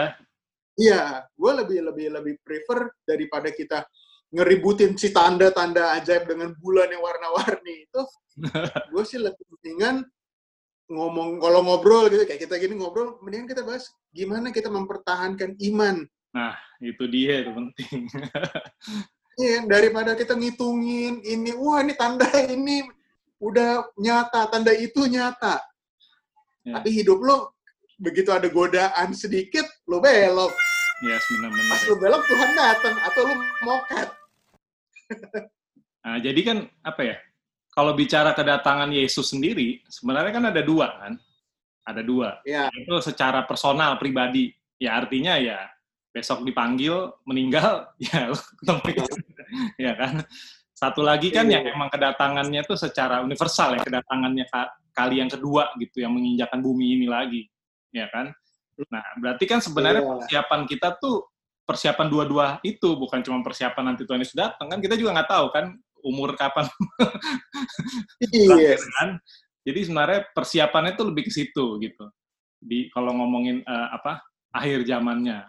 Iya, 0.75 1.23
gue 1.31 1.51
lebih 1.63 1.79
lebih 1.91 2.07
lebih 2.11 2.33
prefer 2.43 2.91
daripada 3.07 3.49
kita 3.53 3.85
ngeributin 4.35 4.97
si 4.99 5.13
tanda-tanda 5.15 5.95
ajaib 5.95 6.27
dengan 6.27 6.51
bulan 6.59 6.91
yang 6.91 7.03
warna-warni 7.05 7.87
itu. 7.87 8.01
gue 8.91 9.03
sih 9.07 9.21
lebih 9.21 9.45
mendingan 9.47 10.03
ngomong 10.85 11.41
kalau 11.41 11.65
ngobrol 11.65 12.05
gitu 12.13 12.29
kayak 12.29 12.45
kita 12.45 12.61
gini 12.61 12.77
ngobrol 12.77 13.17
mendingan 13.25 13.49
kita 13.49 13.65
bahas 13.65 13.89
gimana 14.13 14.53
kita 14.53 14.69
mempertahankan 14.69 15.57
iman. 15.73 16.05
Nah 16.35 16.55
itu 16.81 17.03
dia 17.09 17.41
itu 17.45 17.51
penting. 17.53 18.01
Iya 19.35 19.67
daripada 19.67 20.15
kita 20.15 20.31
ngitungin 20.31 21.19
ini 21.19 21.51
wah 21.59 21.83
ini 21.83 21.91
tanda 21.91 22.23
ini 22.47 22.87
udah 23.43 23.83
nyata 23.99 24.47
tanda 24.47 24.71
itu 24.71 25.11
nyata. 25.11 25.59
Ya. 26.65 26.81
tapi 26.81 26.89
hidup 26.89 27.21
lo 27.21 27.53
begitu 28.01 28.33
ada 28.33 28.47
godaan 28.47 29.11
sedikit 29.11 29.67
lo 29.91 29.99
belok. 29.99 30.55
Ya 31.03 31.19
yes, 31.19 31.23
benar-benar. 31.35 31.67
Pas 31.67 31.83
lo 31.83 31.95
belok 31.99 32.23
Tuhan 32.31 32.51
datang 32.55 32.95
atau 32.95 33.21
lo 33.27 33.35
mokat. 33.67 34.07
Nah 36.07 36.17
jadi 36.23 36.39
kan 36.47 36.57
apa 36.87 37.01
ya 37.03 37.17
kalau 37.75 37.91
bicara 37.91 38.31
kedatangan 38.31 38.87
Yesus 38.87 39.35
sendiri, 39.35 39.83
sebenarnya 39.91 40.31
kan 40.31 40.45
ada 40.47 40.63
dua 40.63 40.95
kan? 40.95 41.13
Ada 41.83 42.01
dua. 42.01 42.39
Ya. 42.47 42.71
Itu 42.71 43.03
secara 43.03 43.43
personal, 43.43 43.99
pribadi. 43.99 44.55
Ya 44.79 44.95
artinya 44.95 45.35
ya 45.35 45.67
besok 46.15 46.47
dipanggil, 46.47 47.11
meninggal, 47.27 47.91
ya 48.07 48.31
ketemu 48.31 49.03
ya 49.75 49.93
kan? 49.99 50.23
Satu 50.71 51.03
lagi 51.03 51.31
kan 51.31 51.47
yang 51.51 51.67
iya. 51.67 51.75
emang 51.75 51.91
kedatangannya 51.91 52.63
itu 52.63 52.75
secara 52.79 53.19
universal 53.19 53.75
ya, 53.75 53.83
kedatangannya 53.83 54.47
kali 54.95 55.19
yang 55.19 55.27
kedua 55.27 55.75
gitu, 55.75 55.99
yang 55.99 56.15
menginjakan 56.15 56.63
bumi 56.63 56.99
ini 56.99 57.07
lagi. 57.11 57.43
Ya 57.91 58.07
kan? 58.07 58.31
Nah, 58.87 59.03
berarti 59.19 59.43
kan 59.47 59.59
sebenarnya 59.59 60.03
iya. 60.03 60.11
persiapan 60.15 60.61
kita 60.67 60.95
tuh 60.99 61.27
persiapan 61.67 62.07
dua-dua 62.07 62.47
itu, 62.63 62.95
bukan 62.95 63.19
cuma 63.19 63.43
persiapan 63.43 63.83
nanti 63.91 64.07
Tuhan 64.07 64.23
Yesus 64.23 64.35
datang. 64.35 64.71
Kan 64.71 64.79
kita 64.79 64.95
juga 64.95 65.19
nggak 65.19 65.29
tahu 65.31 65.45
kan 65.51 65.75
umur 66.05 66.37
kapan. 66.37 66.69
Iya. 68.29 68.77
kan? 69.01 69.17
Jadi 69.65 69.79
sebenarnya 69.89 70.21
persiapannya 70.29 70.93
itu 70.93 71.03
lebih 71.03 71.23
ke 71.25 71.31
situ 71.33 71.81
gitu. 71.81 72.05
Di 72.61 72.93
kalau 72.93 73.17
ngomongin 73.17 73.65
uh, 73.65 73.89
apa 73.97 74.21
akhir 74.53 74.85
zamannya. 74.85 75.41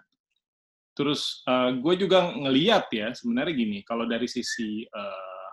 Terus 0.97 1.45
uh, 1.45 1.77
gue 1.77 1.95
juga 2.01 2.33
ngeliat 2.33 2.89
ya 2.89 3.13
sebenarnya 3.13 3.53
gini, 3.53 3.79
kalau 3.85 4.09
dari 4.09 4.25
sisi 4.25 4.89
uh, 4.89 5.51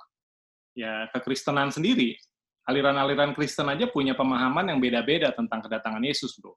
ya 0.71 1.11
kekristenan 1.11 1.67
sendiri, 1.67 2.15
aliran-aliran 2.63 3.35
Kristen 3.35 3.67
aja 3.67 3.91
punya 3.91 4.15
pemahaman 4.15 4.71
yang 4.71 4.79
beda-beda 4.79 5.35
tentang 5.35 5.59
kedatangan 5.59 5.99
Yesus, 5.99 6.39
bro. 6.39 6.55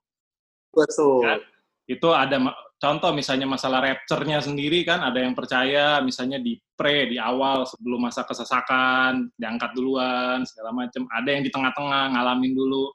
Betul. 0.71 1.27
Kan? 1.27 1.41
Itu 1.87 2.11
ada 2.11 2.37
contoh 2.77 3.11
misalnya 3.17 3.49
masalah 3.49 3.81
rapture-nya 3.81 4.45
sendiri 4.45 4.85
kan 4.85 5.01
ada 5.01 5.23
yang 5.23 5.33
percaya 5.33 6.05
misalnya 6.05 6.37
di 6.37 6.61
pre 6.77 7.09
di 7.09 7.17
awal 7.17 7.65
sebelum 7.65 8.05
masa 8.05 8.27
kesesakan 8.29 9.33
diangkat 9.41 9.73
duluan 9.73 10.45
segala 10.45 10.77
macam 10.77 11.09
ada 11.09 11.29
yang 11.33 11.41
di 11.41 11.49
tengah-tengah 11.49 12.13
ngalamin 12.13 12.53
dulu 12.53 12.93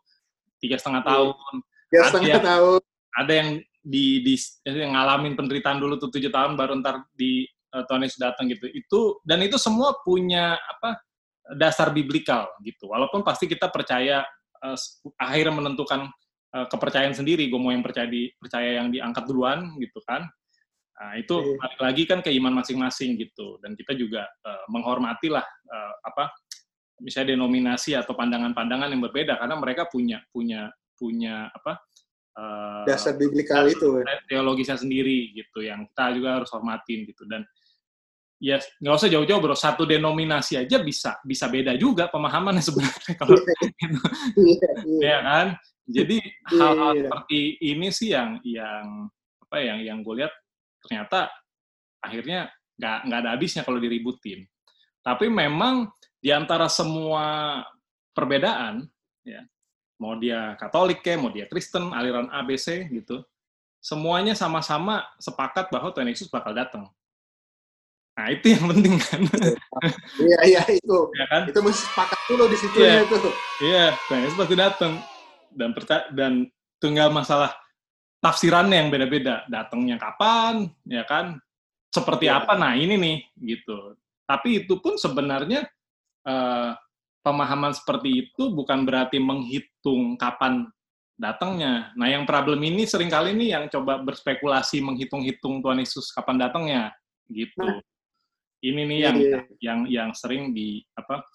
tiga 0.61 0.77
setengah 0.77 1.01
iya. 1.01 1.09
tahun. 1.09 1.53
Tiga 1.89 2.03
setengah 2.07 2.41
tahun. 2.45 2.81
ada 3.11 3.33
yang 3.35 3.49
di, 3.81 4.23
di 4.23 4.35
yang 4.63 4.95
ngalamin 4.95 5.33
penderitaan 5.35 5.81
dulu 5.81 5.99
tuh 5.99 6.13
tujuh 6.13 6.31
tahun 6.31 6.55
baru 6.55 6.79
ntar 6.79 7.09
di 7.17 7.43
uh, 7.73 7.83
Tuhan 7.89 8.05
Yesus 8.05 8.21
datang 8.21 8.47
gitu. 8.47 8.69
Itu 8.69 9.19
dan 9.25 9.41
itu 9.41 9.57
semua 9.57 9.97
punya 10.05 10.55
apa 10.55 11.01
dasar 11.57 11.89
biblikal 11.91 12.47
gitu. 12.63 12.93
Walaupun 12.93 13.25
pasti 13.25 13.49
kita 13.49 13.67
percaya 13.73 14.23
uh, 14.63 14.77
akhirnya 15.17 15.57
menentukan 15.57 16.07
uh, 16.55 16.67
kepercayaan 16.67 17.15
sendiri. 17.15 17.47
Gue 17.47 17.59
mau 17.59 17.71
yang 17.71 17.83
percaya 17.83 18.07
di 18.07 18.31
percaya 18.35 18.79
yang 18.83 18.91
diangkat 18.91 19.23
duluan 19.27 19.75
gitu 19.79 19.99
kan. 20.03 20.27
Nah 21.01 21.17
itu 21.17 21.57
balik 21.57 21.79
lagi 21.81 22.03
kan 22.05 22.19
ke 22.21 22.29
iman 22.37 22.61
masing-masing 22.61 23.17
gitu. 23.17 23.57
Dan 23.63 23.73
kita 23.73 23.97
juga 23.97 24.27
uh, 24.45 24.65
menghormati 24.69 25.31
lah 25.31 25.43
uh, 25.45 25.93
apa 26.05 26.29
misalnya 27.01 27.33
denominasi 27.33 27.97
atau 27.97 28.13
pandangan-pandangan 28.13 28.91
yang 28.91 29.01
berbeda. 29.01 29.41
Karena 29.41 29.55
mereka 29.57 29.89
punya 29.89 30.21
punya 30.29 30.69
punya 30.93 31.49
apa 31.49 31.81
uh, 32.37 32.85
dasar 32.85 33.17
biblikal 33.17 33.65
itu 33.65 34.05
teologisnya 34.29 34.77
sendiri 34.77 35.33
gitu 35.33 35.65
yang 35.65 35.89
kita 35.89 36.13
juga 36.13 36.29
harus 36.37 36.49
hormatin 36.53 37.09
gitu. 37.09 37.25
Dan 37.25 37.41
ya 38.37 38.61
nggak 38.61 38.93
usah 38.93 39.09
jauh-jauh 39.09 39.41
bro. 39.41 39.57
Satu 39.57 39.89
denominasi 39.89 40.61
aja 40.61 40.77
bisa 40.85 41.17
bisa 41.25 41.49
beda 41.49 41.73
juga 41.81 42.13
pemahamannya 42.13 42.61
sebenarnya 42.67 43.13
kalau 43.17 43.41
gitu. 43.41 43.97
ya 45.01 45.17
kan 45.25 45.47
jadi 45.91 46.17
hal-hal 46.47 46.91
yeah. 46.95 47.01
seperti 47.05 47.39
ini 47.59 47.87
sih 47.91 48.09
yang 48.15 48.39
yang 48.47 49.11
apa 49.43 49.55
ya, 49.59 49.75
yang 49.75 49.79
yang 49.83 49.97
gue 50.01 50.23
lihat 50.23 50.33
ternyata 50.81 51.29
akhirnya 52.01 52.49
nggak 52.79 52.97
nggak 53.05 53.19
ada 53.21 53.29
habisnya 53.35 53.61
kalau 53.67 53.77
diributin. 53.77 54.47
Tapi 55.01 55.27
memang 55.27 55.89
di 56.21 56.29
antara 56.29 56.69
semua 56.69 57.59
perbedaan, 58.13 58.85
ya, 59.25 59.41
mau 59.97 60.13
dia 60.17 60.53
Katolik 60.61 61.01
ya, 61.01 61.17
mau 61.17 61.33
dia 61.33 61.49
Kristen, 61.49 61.89
aliran 61.93 62.29
ABC 62.29 62.85
gitu, 62.93 63.25
semuanya 63.81 64.37
sama-sama 64.37 65.01
sepakat 65.17 65.73
bahwa 65.73 65.89
Tuhan 65.89 66.09
Yesus 66.09 66.29
bakal 66.29 66.53
datang. 66.53 66.85
Nah 68.13 68.27
itu 68.29 68.53
yang 68.53 68.69
penting 68.69 68.95
kan. 69.01 69.21
Iya 70.21 70.39
iya 70.45 70.61
itu. 70.69 70.97
Ya 71.19 71.25
kan? 71.25 71.49
Itu 71.49 71.59
mesti 71.65 71.81
sepakat 71.89 72.19
dulu 72.29 72.43
di 72.45 72.57
situ 72.59 72.77
ya 72.77 73.01
itu. 73.01 73.31
Iya, 73.65 73.85
Tuhan 74.05 74.21
Yesus 74.21 74.37
pasti 74.37 74.55
datang 74.55 74.93
dan 75.53 75.75
percaya 75.75 76.07
dan 76.11 76.47
tinggal 76.81 77.11
masalah 77.13 77.53
tafsirannya 78.23 78.77
yang 78.85 78.89
beda-beda. 78.89 79.45
Datangnya 79.49 79.97
kapan, 80.01 80.69
ya 80.85 81.03
kan? 81.05 81.37
Seperti 81.91 82.31
Iya. 82.31 82.43
apa? 82.43 82.55
Nah 82.55 82.73
ini 82.77 82.95
nih, 82.95 83.17
gitu. 83.39 83.95
Tapi 84.25 84.63
itu 84.63 84.79
pun 84.79 84.95
sebenarnya 84.95 85.67
eh, 86.21 86.71
pemahaman 87.25 87.73
seperti 87.73 88.29
itu 88.29 88.53
bukan 88.53 88.85
berarti 88.85 89.17
menghitung 89.17 90.17
kapan 90.21 90.69
datangnya. 91.17 91.89
Nah 91.97 92.07
yang 92.09 92.25
problem 92.29 92.61
ini 92.61 92.85
sering 92.85 93.09
kali 93.09 93.33
nih 93.33 93.57
yang 93.57 93.65
coba 93.69 93.97
berspekulasi 94.01 94.81
menghitung-hitung 94.85 95.61
Tuhan 95.61 95.81
Yesus 95.81 96.13
kapan 96.13 96.37
datangnya, 96.41 96.93
gitu. 97.29 97.81
Ini 98.61 98.81
nih 98.85 98.99
yang 99.01 99.17
Iya. 99.17 99.39
yang 99.57 99.79
yang 99.89 100.09
sering 100.13 100.53
di 100.53 100.85
apa? 100.93 101.25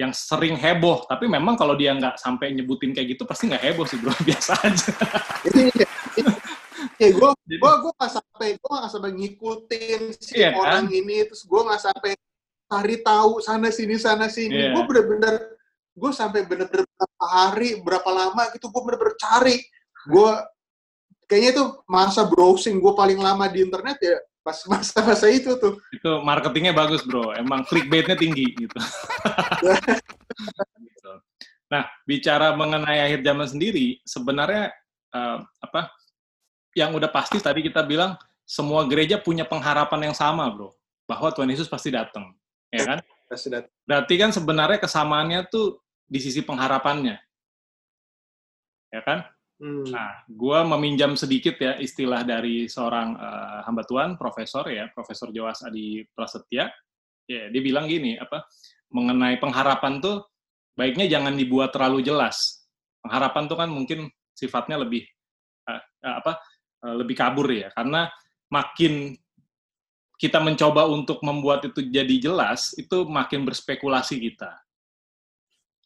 Yang 0.00 0.12
sering 0.24 0.56
heboh. 0.56 1.04
Tapi 1.04 1.28
memang 1.28 1.60
kalau 1.60 1.76
dia 1.76 1.92
nggak 1.92 2.16
sampai 2.16 2.56
nyebutin 2.56 2.96
kayak 2.96 3.12
gitu 3.12 3.28
pasti 3.28 3.52
nggak 3.52 3.60
heboh 3.60 3.84
sih 3.84 4.00
bro, 4.00 4.16
biasa 4.28 4.52
aja. 4.64 4.90
Iya, 7.00 7.16
gue 7.16 7.30
gue 7.32 7.72
gue 7.80 7.92
nggak 7.96 8.12
sampai 8.12 8.48
gue 8.60 8.72
nggak 8.76 8.92
sampai 8.92 9.10
ngikutin 9.16 10.00
si 10.20 10.32
Iya, 10.36 10.52
kan? 10.52 10.60
orang 10.60 10.86
ini 10.92 11.24
terus 11.24 11.48
gue 11.48 11.60
nggak 11.60 11.80
sampai 11.80 12.12
cari 12.70 12.96
tahu 13.00 13.32
sana 13.40 13.68
sini 13.72 13.96
sana 13.96 14.28
sini 14.28 14.52
Iya. 14.52 14.76
gue 14.76 14.82
bener-bener 14.84 15.34
gue 15.96 16.10
sampai 16.12 16.44
bener-bener 16.44 16.84
berapa 16.84 17.24
hari 17.24 17.80
berapa 17.80 18.04
lama 18.08 18.42
gitu 18.52 18.68
gue 18.68 18.82
bener-bener 18.84 19.16
cari 19.16 19.56
gue 20.12 20.30
kayaknya 21.24 21.50
itu 21.56 21.64
masa 21.88 22.28
browsing 22.28 22.76
gue 22.78 22.92
paling 22.92 23.16
lama 23.16 23.48
di 23.48 23.64
internet 23.64 23.96
ya 24.00 24.16
pas 24.40 24.56
masa-masa 24.66 25.26
itu 25.28 25.52
tuh. 25.60 25.76
Itu 25.92 26.24
marketingnya 26.24 26.72
bagus 26.72 27.04
bro. 27.04 27.32
Emang 27.36 27.64
clickbaitnya 27.68 28.16
tinggi 28.16 28.46
gitu. 28.56 28.78
Gitu. 30.80 31.12
nah 31.68 31.84
bicara 32.08 32.56
mengenai 32.56 33.04
akhir 33.04 33.20
zaman 33.20 33.44
sendiri 33.44 34.00
sebenarnya 34.08 34.72
eh, 35.12 35.38
apa 35.60 35.92
yang 36.72 36.96
udah 36.96 37.12
pasti 37.12 37.36
tadi 37.36 37.60
kita 37.60 37.84
bilang 37.84 38.16
semua 38.48 38.88
gereja 38.88 39.20
punya 39.20 39.44
pengharapan 39.44 40.10
yang 40.10 40.16
sama 40.16 40.48
bro. 40.48 40.72
Bahwa 41.04 41.28
Tuhan 41.34 41.52
Yesus 41.52 41.68
pasti 41.68 41.92
datang 41.92 42.32
ya 42.72 42.96
kan? 42.96 42.98
Pas 43.28 43.36
sudah 43.36 43.60
berarti 43.84 44.14
kan 44.16 44.30
sebenarnya 44.32 44.78
kesamaannya 44.80 45.40
tuh 45.52 45.84
di 46.08 46.18
sisi 46.22 46.40
pengharapannya. 46.40 47.20
Ya 48.90 49.00
kan 49.04 49.28
hmm. 49.60 49.92
Nah, 49.92 50.24
gua 50.26 50.64
meminjam 50.64 51.12
sedikit 51.14 51.60
ya 51.60 51.76
istilah 51.76 52.24
dari 52.24 52.66
seorang 52.66 53.14
eh, 53.14 53.58
hamba 53.68 53.84
Tuhan, 53.84 54.16
profesor 54.16 54.66
ya, 54.72 54.88
Profesor 54.90 55.28
Joas 55.30 55.60
Adi 55.62 56.02
Prasetya. 56.16 56.72
Ya, 57.30 57.42
dia 57.46 57.62
bilang 57.62 57.86
gini, 57.86 58.18
apa 58.18 58.48
mengenai 58.90 59.38
pengharapan 59.38 60.02
tuh 60.02 60.26
baiknya 60.74 61.06
jangan 61.06 61.38
dibuat 61.38 61.70
terlalu 61.70 62.02
jelas. 62.02 62.66
Pengharapan 63.04 63.44
tuh 63.46 63.56
kan 63.60 63.68
mungkin 63.70 64.10
sifatnya 64.34 64.80
lebih 64.80 65.06
eh, 65.68 65.82
apa 66.02 66.40
eh, 66.82 66.94
lebih 66.96 67.14
kabur 67.14 67.46
ya, 67.52 67.68
karena 67.76 68.10
makin 68.50 69.14
kita 70.20 70.36
mencoba 70.36 70.84
untuk 70.84 71.24
membuat 71.24 71.64
itu 71.64 71.80
jadi 71.88 72.16
jelas, 72.20 72.76
itu 72.76 73.08
makin 73.08 73.44
berspekulasi 73.48 74.20
kita. 74.20 74.52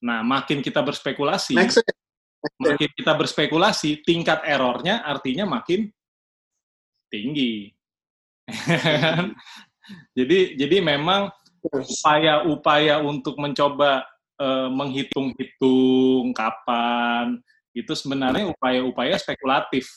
Nah, 0.02 0.26
makin 0.26 0.58
kita 0.58 0.82
berspekulasi, 0.82 1.54
next 1.54 1.78
makin 2.60 2.90
kita 2.92 3.12
berspekulasi, 3.16 4.04
tingkat 4.04 4.44
errornya 4.44 5.00
artinya 5.04 5.48
makin 5.48 5.88
tinggi. 7.08 7.72
jadi 10.18 10.38
jadi 10.58 10.76
memang 10.84 11.32
upaya-upaya 11.64 13.00
untuk 13.00 13.40
mencoba 13.40 14.04
eh, 14.36 14.68
menghitung-hitung 14.68 16.36
kapan 16.36 17.40
itu 17.72 17.92
sebenarnya 17.96 18.52
upaya-upaya 18.52 19.16
spekulatif. 19.16 19.88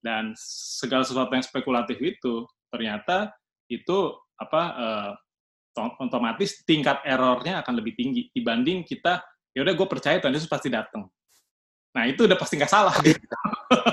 Dan 0.00 0.32
segala 0.36 1.04
sesuatu 1.04 1.28
yang 1.36 1.44
spekulatif 1.44 2.00
itu 2.00 2.48
ternyata 2.72 3.36
itu 3.68 4.16
apa 4.40 4.62
to- 5.76 5.96
otomatis 6.00 6.64
tingkat 6.64 7.04
errornya 7.04 7.60
akan 7.60 7.74
lebih 7.76 7.92
tinggi 7.92 8.32
dibanding 8.32 8.82
kita 8.82 9.20
ya 9.54 9.60
udah 9.66 9.74
gue 9.74 9.88
percaya 9.90 10.16
Tuhan 10.22 10.34
Yesus 10.34 10.50
pasti 10.50 10.70
datang. 10.70 11.10
Nah 11.90 12.06
itu 12.06 12.22
udah 12.26 12.38
pasti 12.38 12.54
nggak 12.54 12.70
salah, 12.70 12.94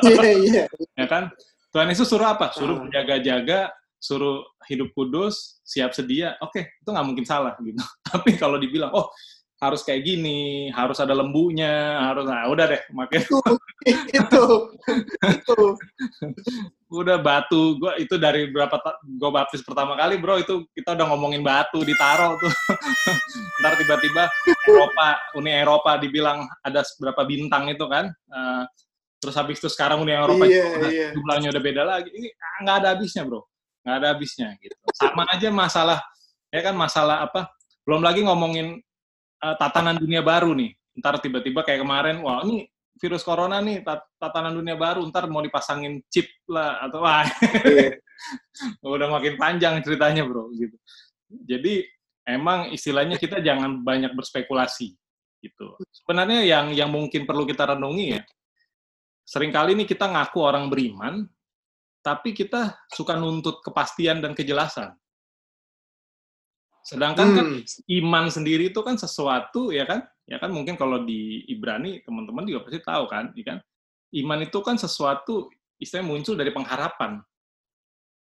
iya 0.05 0.31
iya 0.37 0.63
ya 0.99 1.05
kan? 1.09 1.33
Tuhan 1.73 1.89
Yesus 1.89 2.07
suruh 2.09 2.29
apa? 2.29 2.53
Suruh 2.53 2.77
Hmm. 2.77 2.83
berjaga-jaga, 2.87 3.73
suruh 3.97 4.45
hidup 4.69 4.93
kudus, 4.93 5.59
siap 5.65 5.91
sedia. 5.93 6.37
Oke, 6.41 6.77
itu 6.79 6.89
nggak 6.89 7.05
mungkin 7.05 7.25
salah 7.25 7.57
gitu. 7.59 7.77
Tapi 8.07 8.37
kalau 8.37 8.61
dibilang, 8.61 8.93
oh 8.93 9.09
harus 9.57 9.81
kayak 9.81 10.05
gini, 10.05 10.69
harus 10.69 11.01
ada 11.01 11.17
lembunya, 11.17 11.97
harus, 11.97 12.29
nah 12.29 12.45
udah 12.45 12.65
deh, 12.69 12.81
makin 12.93 13.25
itu 13.25 13.37
itu 14.13 14.43
itu 15.33 15.57
udah 16.87 17.17
batu. 17.19 17.75
Gua 17.81 17.97
itu 17.97 18.15
dari 18.21 18.47
berapa 18.53 18.77
gua 19.17 19.31
baptis 19.33 19.65
pertama 19.65 19.97
kali, 19.97 20.21
bro, 20.21 20.37
itu 20.37 20.69
kita 20.77 20.93
udah 20.93 21.05
ngomongin 21.09 21.41
batu 21.41 21.81
ditaro 21.81 22.37
tuh. 22.37 22.53
Ntar 23.65 23.73
tiba-tiba 23.81 24.29
Eropa, 24.69 25.07
Uni 25.33 25.51
Eropa 25.51 25.97
dibilang 25.97 26.45
ada 26.61 26.85
berapa 27.01 27.21
bintang 27.25 27.65
itu 27.73 27.85
kan. 27.89 28.13
Eh, 28.13 28.63
terus 29.17 29.33
habis 29.33 29.57
itu 29.57 29.67
sekarang 29.73 30.05
Uni 30.05 30.13
Eropa 30.13 30.45
Iya, 30.45 30.63
udah- 30.77 30.91
iya. 30.93 31.07
jumlahnya 31.17 31.49
udah 31.49 31.63
beda 31.65 31.81
lagi. 31.83 32.09
Ini 32.13 32.27
nggak 32.61 32.75
ada 32.85 32.87
habisnya, 32.93 33.25
bro. 33.25 33.41
Nggak 33.81 33.95
ada 33.97 34.07
habisnya 34.13 34.47
gitu. 34.61 34.75
Sama 34.93 35.25
aja 35.33 35.49
masalah, 35.49 35.99
ya 36.53 36.61
kan 36.61 36.77
masalah 36.77 37.25
apa? 37.25 37.49
Belum 37.83 38.05
lagi 38.05 38.21
ngomongin 38.21 38.77
eh, 39.43 39.55
tatanan 39.59 39.97
dunia 39.97 40.21
baru 40.25 40.53
nih. 40.57 40.73
Ntar 40.97 41.21
tiba-tiba 41.21 41.61
kayak 41.61 41.85
kemarin, 41.85 42.21
wah 42.25 42.41
ini 42.41 42.65
virus 42.97 43.21
corona 43.21 43.61
nih, 43.61 43.85
tat- 43.85 44.09
tatanan 44.17 44.57
dunia 44.57 44.73
baru, 44.73 45.05
ntar 45.13 45.29
mau 45.29 45.45
dipasangin 45.45 46.01
chip 46.09 46.25
lah, 46.49 46.81
atau 46.81 47.05
wah, 47.05 47.21
Iya. 47.65 47.93
udah 48.97 49.07
makin 49.13 49.37
panjang 49.37 49.77
ceritanya 49.85 50.25
bro, 50.25 50.49
gitu. 50.57 50.73
Jadi 51.45 51.85
emang 52.25 52.73
istilahnya 52.73 53.21
kita 53.21 53.37
jangan 53.45 53.85
banyak 53.85 54.17
berspekulasi, 54.17 54.97
gitu. 55.45 55.77
Sebenarnya 55.93 56.41
yang 56.41 56.73
yang 56.73 56.89
mungkin 56.89 57.29
perlu 57.29 57.45
kita 57.45 57.77
renungi 57.77 58.17
ya, 58.17 58.21
sering 59.21 59.53
kali 59.53 59.77
nih 59.77 59.85
kita 59.85 60.09
ngaku 60.09 60.39
orang 60.41 60.65
beriman, 60.65 61.29
tapi 62.01 62.33
kita 62.33 62.81
suka 62.89 63.13
nuntut 63.13 63.61
kepastian 63.61 64.23
dan 64.23 64.33
kejelasan. 64.33 64.97
Sedangkan 66.87 67.27
kan 67.35 67.45
Hmm. 67.51 67.67
iman 67.99 68.25
sendiri 68.31 68.71
itu 68.71 68.79
kan 68.79 68.95
sesuatu 68.95 69.75
ya 69.75 69.83
kan? 69.83 70.07
Ya 70.23 70.39
kan 70.39 70.55
mungkin 70.55 70.79
kalau 70.79 71.03
di 71.03 71.43
Ibrani 71.51 71.99
teman-teman 71.99 72.47
juga 72.47 72.63
pasti 72.63 72.79
tahu 72.79 73.03
kan 73.11 73.35
ya 73.35 73.43
kan? 73.43 73.57
Iman 74.15 74.39
itu 74.47 74.55
kan 74.63 74.79
sesuatu 74.79 75.51
istilahnya 75.83 76.07
muncul 76.07 76.39
dari 76.39 76.55
pengharapan. 76.55 77.19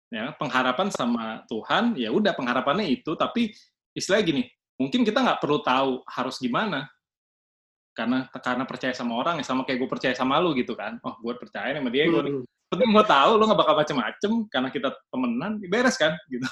Ya 0.07 0.31
pengharapan 0.39 0.87
sama 0.87 1.43
Tuhan 1.51 1.99
ya 1.99 2.15
udah 2.15 2.31
pengharapannya 2.31 2.87
itu. 2.87 3.11
Tapi 3.19 3.51
istilahnya 3.91 4.23
gini 4.23 4.41
mungkin 4.79 5.03
kita 5.03 5.19
nggak 5.19 5.43
perlu 5.43 5.59
tahu 5.59 6.07
harus 6.07 6.39
gimana. 6.39 6.87
Karena 7.91 8.31
karena 8.31 8.63
percaya 8.63 8.95
sama 8.95 9.19
orang 9.19 9.43
ya 9.43 9.43
sama 9.43 9.67
kayak 9.67 9.83
gue 9.83 9.89
percaya 9.91 10.15
sama 10.15 10.39
lu 10.39 10.55
gitu 10.55 10.79
kan. 10.79 10.95
Oh 11.03 11.19
gue 11.19 11.35
percaya 11.35 11.75
sama 11.75 11.91
dia 11.91 12.07
gue 12.07 12.23
nih. 12.23 12.33
Hmm. 12.39 12.54
Penting 12.69 12.89
gue 12.91 13.05
tahu 13.05 13.31
lu 13.37 13.43
nggak 13.45 13.61
bakal 13.61 13.75
macem-macem 13.77 14.31
karena 14.49 14.69
kita 14.73 14.89
temenan 15.13 15.61
beres 15.69 15.95
kan? 15.97 16.13
Gitu. 16.27 16.47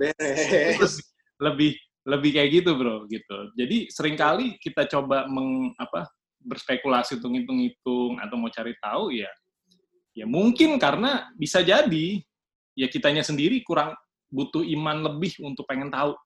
Beres. 0.00 0.78
Terus 0.78 0.94
lebih 1.42 1.72
lebih 2.02 2.30
kayak 2.34 2.50
gitu 2.62 2.70
bro 2.74 3.06
gitu. 3.06 3.38
Jadi 3.54 3.86
sering 3.90 4.18
kali 4.18 4.58
kita 4.58 4.90
coba 4.90 5.30
meng 5.30 5.70
apa 5.78 6.10
berspekulasi 6.42 7.22
untuk 7.22 7.38
hitung-hitung 7.38 8.18
atau 8.18 8.34
mau 8.34 8.50
cari 8.50 8.74
tahu 8.82 9.14
ya 9.14 9.30
ya 10.12 10.26
mungkin 10.26 10.76
karena 10.76 11.30
bisa 11.38 11.62
jadi 11.62 12.20
ya 12.74 12.90
kitanya 12.90 13.22
sendiri 13.22 13.62
kurang 13.62 13.94
butuh 14.28 14.66
iman 14.66 15.06
lebih 15.12 15.38
untuk 15.46 15.64
pengen 15.70 15.94
tahu. 15.94 16.18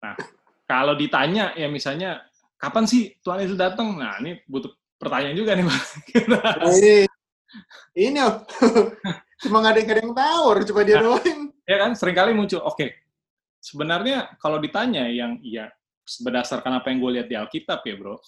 Nah 0.00 0.16
kalau 0.64 0.96
ditanya 0.96 1.52
ya 1.52 1.68
misalnya 1.68 2.24
kapan 2.56 2.88
sih 2.88 3.12
Tuhan 3.20 3.44
Yesus 3.44 3.60
datang 3.60 4.00
nah 4.00 4.16
ini 4.24 4.40
butuh 4.48 4.72
pertanyaan 4.96 5.36
juga 5.36 5.52
nih 5.52 5.66
Bang. 5.68 5.82
Ini 7.94 8.18
oh. 8.22 8.44
cuma 9.40 9.64
nggak 9.64 9.72
ada 9.72 9.80
nggak 9.80 9.96
ada 9.96 10.02
yang 10.04 10.14
tahu 10.16 10.44
cuma 10.68 10.80
dia 10.84 10.96
Nah. 11.00 11.04
doang 11.08 11.40
ya 11.64 11.76
kan 11.80 11.90
sering 11.96 12.16
kali 12.16 12.32
muncul 12.36 12.60
oke 12.60 12.86
sebenarnya 13.60 14.36
kalau 14.36 14.60
ditanya 14.60 15.08
yang 15.08 15.40
ya 15.40 15.72
berdasarkan 16.20 16.80
apa 16.80 16.92
yang 16.92 16.98
gue 17.00 17.10
lihat 17.20 17.28
di 17.28 17.36
Alkitab 17.40 17.80
ya 17.88 17.94
bro 17.96 18.20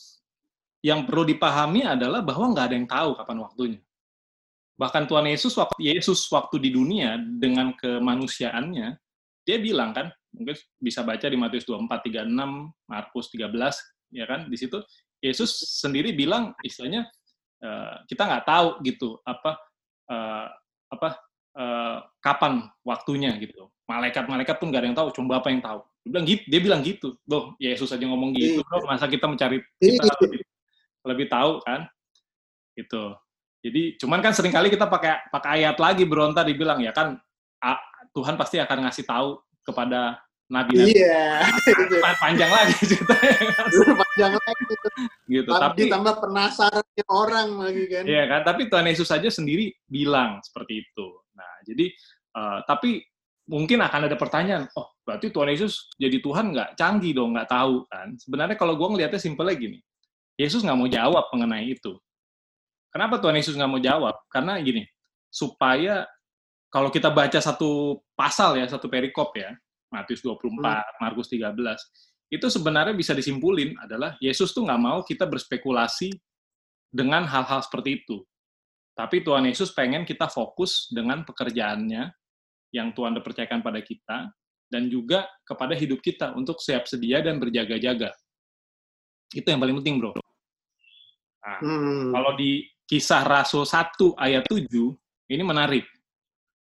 yang 0.82 1.04
perlu 1.04 1.28
dipahami 1.28 1.84
adalah 1.84 2.24
bahwa 2.24 2.50
nggak 2.56 2.66
ada 2.72 2.74
yang 2.74 2.88
tahu 2.88 3.10
kapan 3.20 3.38
waktunya 3.44 3.80
bahkan 4.80 5.04
Tuhan 5.04 5.28
Yesus 5.28 5.52
waktu 5.60 5.78
Yesus 5.84 6.24
waktu 6.32 6.56
di 6.58 6.70
dunia 6.72 7.20
dengan 7.20 7.76
kemanusiaannya 7.76 8.88
dia 9.44 9.58
bilang 9.60 9.92
kan 9.92 10.08
mungkin 10.32 10.56
bisa 10.80 11.04
baca 11.04 11.28
di 11.28 11.36
Matius 11.36 11.68
24 11.68 12.08
36 12.08 12.88
Markus 12.88 13.26
13 13.28 14.16
ya 14.16 14.24
kan 14.24 14.48
di 14.48 14.56
situ 14.56 14.80
Yesus 15.20 15.76
sendiri 15.78 16.16
bilang 16.16 16.56
istilahnya 16.64 17.04
eh, 17.62 17.94
kita 18.10 18.22
nggak 18.26 18.44
tahu 18.44 18.68
gitu 18.82 19.16
apa 19.22 19.56
eh, 20.10 20.46
apa 20.92 21.08
eh, 21.56 21.96
kapan 22.20 22.66
waktunya 22.82 23.32
gitu. 23.38 23.70
Malaikat-malaikat 23.88 24.56
pun 24.56 24.72
gak 24.72 24.80
ada 24.82 24.88
yang 24.88 24.96
tahu, 24.96 25.08
cuma 25.12 25.36
Bapak 25.36 25.52
yang 25.52 25.60
tahu. 25.60 25.80
Dia 26.02 26.10
bilang 26.10 26.24
gitu, 26.24 26.42
dia 26.48 26.60
bilang 26.64 26.80
gitu. 26.80 27.08
Loh, 27.28 27.52
Yesus 27.60 27.92
aja 27.92 28.00
ngomong 28.08 28.32
gitu, 28.32 28.62
Iya. 28.62 28.64
bro. 28.64 28.88
Masa 28.88 29.04
kita 29.04 29.28
mencari 29.28 29.60
kita 29.76 30.00
Iya. 30.06 30.16
lebih, 30.22 30.40
lebih 31.12 31.26
tahu 31.28 31.60
kan? 31.60 31.80
Gitu. 32.72 33.04
Jadi 33.62 33.82
cuman 34.00 34.18
kan 34.24 34.32
sering 34.32 34.50
kali 34.50 34.72
kita 34.72 34.88
pakai 34.88 35.28
pakai 35.30 35.50
ayat 35.62 35.76
lagi 35.78 36.02
berontar 36.08 36.42
dibilang 36.42 36.82
ya 36.82 36.90
kan 36.90 37.14
a- 37.62 37.84
Tuhan 38.10 38.34
pasti 38.34 38.58
akan 38.58 38.88
ngasih 38.88 39.06
tahu 39.06 39.38
kepada 39.62 40.18
nabi-nabi 40.52 40.92
Iya. 40.92 41.48
Gitu. 41.64 41.94
Pa- 42.04 42.18
panjang 42.20 42.50
lagi 42.52 42.76
ceritanya 42.84 43.32
Panjang 43.96 44.32
lagi. 44.36 44.62
gitu. 45.26 45.48
Tapi 45.48 45.62
Tapi 45.64 45.80
ditambah 45.88 46.14
penasarannya 46.20 47.04
orang 47.08 47.48
lagi 47.56 47.84
kan. 47.88 48.02
Iya 48.04 48.22
kan, 48.28 48.40
tapi 48.44 48.68
Tuhan 48.68 48.86
Yesus 48.86 49.08
saja 49.08 49.28
sendiri 49.32 49.72
bilang 49.88 50.44
seperti 50.44 50.84
itu. 50.84 51.08
Nah, 51.32 51.52
jadi 51.64 51.88
eh, 52.36 52.58
tapi 52.68 53.00
mungkin 53.48 53.80
akan 53.80 54.06
ada 54.06 54.16
pertanyaan, 54.20 54.68
oh 54.76 54.92
berarti 55.02 55.32
Tuhan 55.32 55.50
Yesus 55.50 55.90
jadi 55.96 56.20
Tuhan 56.20 56.52
nggak 56.52 56.76
canggih 56.76 57.16
dong, 57.16 57.32
nggak 57.34 57.48
tahu 57.50 57.88
kan? 57.88 58.12
Sebenarnya 58.20 58.54
kalau 58.54 58.76
gue 58.76 58.88
ngelihatnya 58.92 59.18
simpelnya 59.18 59.56
gini, 59.56 59.78
Yesus 60.36 60.60
nggak 60.62 60.78
mau 60.78 60.86
jawab 60.86 61.24
mengenai 61.32 61.72
itu. 61.72 61.96
Kenapa 62.92 63.16
Tuhan 63.18 63.40
Yesus 63.40 63.56
nggak 63.56 63.70
mau 63.72 63.80
jawab? 63.80 64.20
Karena 64.28 64.60
gini, 64.60 64.84
supaya 65.32 66.04
kalau 66.68 66.92
kita 66.92 67.08
baca 67.08 67.40
satu 67.40 68.00
pasal 68.12 68.60
ya, 68.60 68.68
satu 68.68 68.88
perikop 68.88 69.32
ya, 69.36 69.52
Matius 69.92 70.24
24, 70.24 70.58
Markus 71.04 71.28
13, 71.28 71.52
itu 72.32 72.46
sebenarnya 72.48 72.96
bisa 72.96 73.12
disimpulin 73.12 73.76
adalah 73.76 74.16
Yesus 74.16 74.56
tuh 74.56 74.64
nggak 74.64 74.80
mau 74.80 75.04
kita 75.04 75.28
berspekulasi 75.28 76.16
dengan 76.88 77.28
hal-hal 77.28 77.60
seperti 77.60 78.00
itu. 78.00 78.24
Tapi 78.96 79.20
Tuhan 79.20 79.44
Yesus 79.44 79.72
pengen 79.76 80.08
kita 80.08 80.32
fokus 80.32 80.88
dengan 80.88 81.24
pekerjaannya 81.28 82.08
yang 82.72 82.92
Tuhan 82.96 83.16
percayakan 83.20 83.60
pada 83.60 83.80
kita 83.84 84.32
dan 84.72 84.88
juga 84.88 85.28
kepada 85.44 85.76
hidup 85.76 86.00
kita 86.00 86.32
untuk 86.32 86.56
siap 86.60 86.88
sedia 86.88 87.20
dan 87.20 87.36
berjaga-jaga. 87.36 88.12
Itu 89.32 89.48
yang 89.48 89.60
paling 89.60 89.76
penting, 89.84 90.00
Bro. 90.00 90.16
Nah, 90.16 91.58
Hmm. 91.60 92.12
kalau 92.16 92.32
di 92.36 92.64
kisah 92.88 93.24
Rasul 93.24 93.68
1 93.68 94.16
ayat 94.16 94.44
7, 94.48 94.96
ini 95.28 95.42
menarik. 95.44 95.84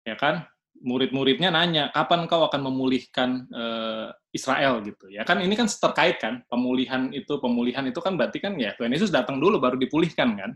Ya 0.06 0.14
kan? 0.18 0.46
Murid-muridnya 0.78 1.50
nanya, 1.50 1.90
kapan 1.90 2.30
kau 2.30 2.46
akan 2.46 2.70
memulihkan 2.70 3.50
eh, 3.50 4.08
Israel 4.30 4.78
gitu. 4.86 5.10
Ya 5.10 5.26
kan 5.26 5.42
ini 5.42 5.58
kan 5.58 5.66
terkait 5.66 6.22
kan, 6.22 6.46
pemulihan 6.46 7.10
itu 7.10 7.34
pemulihan 7.42 7.82
itu 7.86 7.98
kan 7.98 8.14
berarti 8.14 8.38
kan 8.38 8.54
ya 8.54 8.78
Tuhan 8.78 8.94
Yesus 8.94 9.10
datang 9.10 9.42
dulu 9.42 9.58
baru 9.58 9.74
dipulihkan 9.74 10.38
kan. 10.38 10.50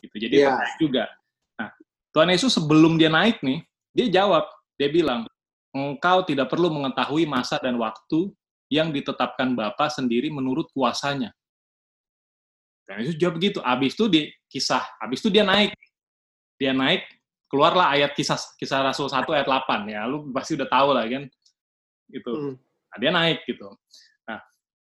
Gitu. 0.00 0.16
Jadi 0.16 0.34
Iya. 0.40 0.48
terkait 0.56 0.76
juga. 0.80 1.04
Nah, 1.60 1.70
Tuhan 2.16 2.28
Yesus 2.32 2.56
sebelum 2.56 2.96
dia 2.96 3.12
naik 3.12 3.44
nih, 3.44 3.60
dia 3.92 4.22
jawab, 4.22 4.48
dia 4.80 4.88
bilang, 4.88 5.28
engkau 5.74 6.24
tidak 6.24 6.48
perlu 6.48 6.72
mengetahui 6.72 7.28
masa 7.28 7.60
dan 7.60 7.76
waktu 7.76 8.32
yang 8.72 8.90
ditetapkan 8.94 9.52
Bapa 9.52 9.92
sendiri 9.92 10.32
menurut 10.32 10.72
kuasanya. 10.72 11.34
Dan 12.84 13.00
Yesus 13.00 13.16
jawab 13.16 13.40
begitu. 13.40 13.58
Abis 13.64 13.96
itu 13.96 14.06
di 14.08 14.22
kisah, 14.48 14.84
abis 15.00 15.20
itu 15.24 15.28
dia 15.32 15.44
naik. 15.44 15.72
Dia 16.60 16.72
naik, 16.76 17.04
keluarlah 17.54 17.94
ayat 17.94 18.18
kisah 18.18 18.34
kisah 18.58 18.82
Rasul 18.82 19.06
1 19.06 19.22
ayat 19.30 19.46
8 19.46 19.86
ya. 19.86 20.02
Lu 20.10 20.26
pasti 20.34 20.58
udah 20.58 20.66
tahu 20.66 20.90
lah 20.90 21.06
kan. 21.06 21.30
Gitu. 22.10 22.32
Hmm. 22.34 22.54
Nah, 22.58 22.96
dia 22.98 23.10
naik 23.14 23.46
gitu. 23.46 23.70
Nah, 24.26 24.42